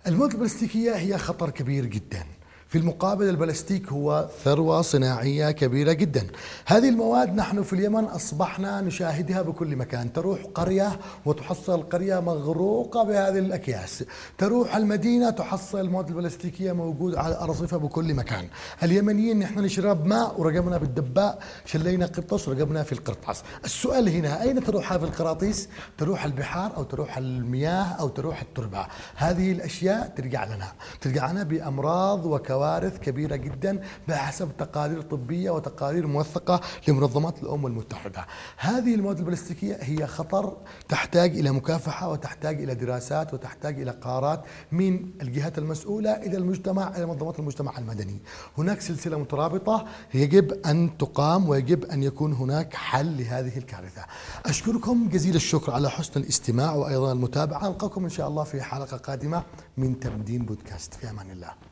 المواد 0.07 0.31
البلاستيكية 0.31 0.95
هي 0.95 1.17
خطر 1.17 1.49
كبير 1.49 1.85
جدا. 1.85 2.23
في 2.71 2.77
المقابل 2.77 3.29
البلاستيك 3.29 3.91
هو 3.91 4.29
ثروة 4.43 4.81
صناعية 4.81 5.51
كبيرة 5.51 5.91
جدا. 5.91 6.27
هذه 6.65 6.89
المواد 6.89 7.35
نحن 7.35 7.63
في 7.63 7.73
اليمن 7.73 8.03
أصبحنا 8.03 8.81
نشاهدها 8.81 9.41
بكل 9.41 9.75
مكان. 9.75 10.13
تروح 10.13 10.39
قرية 10.55 10.99
وتحصل 11.25 11.75
القرية 11.79 12.19
مغروقة 12.19 13.03
بهذه 13.03 13.39
الأكياس. 13.39 14.03
تروح 14.37 14.75
المدينة 14.75 15.29
تحصل 15.29 15.79
المواد 15.79 16.07
البلاستيكية 16.09 16.71
موجود 16.71 17.15
على 17.15 17.35
أرصفة 17.35 17.77
بكل 17.77 18.13
مكان. 18.13 18.47
اليمنيين 18.83 19.39
نحن 19.39 19.59
نشرب 19.59 20.05
ماء 20.05 20.41
ورقمنا 20.41 20.77
بالدباء 20.77 21.39
شلينا 21.65 22.05
قرطاس 22.05 22.47
ورقمنا 22.47 22.83
في 22.83 22.91
القرطاس. 22.91 23.43
السؤال 23.65 24.09
هنا 24.09 24.41
أين 24.41 24.63
تروح 24.63 24.93
هذه 24.93 25.03
القراطيس؟ 25.03 25.69
تروح 25.97 26.25
البحار 26.25 26.77
أو 26.77 26.83
تروح 26.83 27.17
المياه 27.17 27.83
أو 27.83 28.07
تروح 28.07 28.41
التربة؟ 28.41 28.87
هذه 29.15 29.51
الأشياء 29.51 30.13
ترجع 30.17 30.45
لنا 30.45 30.71
ترجع 31.01 31.31
لنا 31.31 31.43
بأمراض 31.43 32.25
وكوارث 32.25 32.60
كبيرة 33.01 33.35
جدا 33.35 33.81
بحسب 34.07 34.57
تقارير 34.57 35.01
طبية 35.01 35.51
وتقارير 35.51 36.07
موثقة 36.07 36.61
لمنظمات 36.87 37.43
الأمم 37.43 37.67
المتحدة. 37.67 38.25
هذه 38.57 38.95
المواد 38.95 39.19
البلاستيكية 39.19 39.77
هي 39.81 40.07
خطر 40.07 40.57
تحتاج 40.89 41.37
إلى 41.37 41.51
مكافحة 41.51 42.09
وتحتاج 42.09 42.61
إلى 42.61 42.75
دراسات 42.75 43.33
وتحتاج 43.33 43.81
إلى 43.81 43.91
قرارات 43.91 44.43
من 44.71 45.11
الجهات 45.21 45.57
المسؤولة 45.57 46.11
إلى 46.11 46.37
المجتمع 46.37 46.97
إلى 46.97 47.05
منظمات 47.05 47.39
المجتمع 47.39 47.77
المدني. 47.77 48.21
هناك 48.57 48.81
سلسلة 48.81 49.17
مترابطة 49.17 49.85
يجب 50.13 50.51
أن 50.65 50.97
تقام 50.97 51.49
ويجب 51.49 51.85
أن 51.85 52.03
يكون 52.03 52.33
هناك 52.33 52.73
حل 52.73 53.17
لهذه 53.17 53.57
الكارثة. 53.57 54.05
أشكركم 54.45 55.09
جزيل 55.09 55.35
الشكر 55.35 55.71
على 55.73 55.89
حسن 55.89 56.21
الاستماع 56.21 56.75
وأيضا 56.75 57.11
المتابعة. 57.11 57.67
نلقاكم 57.67 58.03
إن 58.03 58.09
شاء 58.09 58.27
الله 58.27 58.43
في 58.43 58.61
حلقة 58.61 58.97
قادمة 58.97 59.43
من 59.77 59.99
تمدين 59.99 60.45
بودكاست. 60.45 60.93
في 60.93 61.09
أمان 61.09 61.31
الله. 61.31 61.70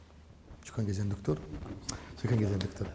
شكرا 0.79 0.87
جزيلا 0.87 1.09
دكتور؟ 1.09 1.39
شكرا 2.23 2.35
جزيلا 2.35 2.57
دكتور؟ 2.57 2.87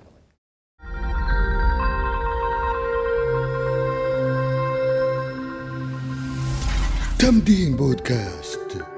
تمدين 7.19 7.77
بودكاست. 7.77 8.94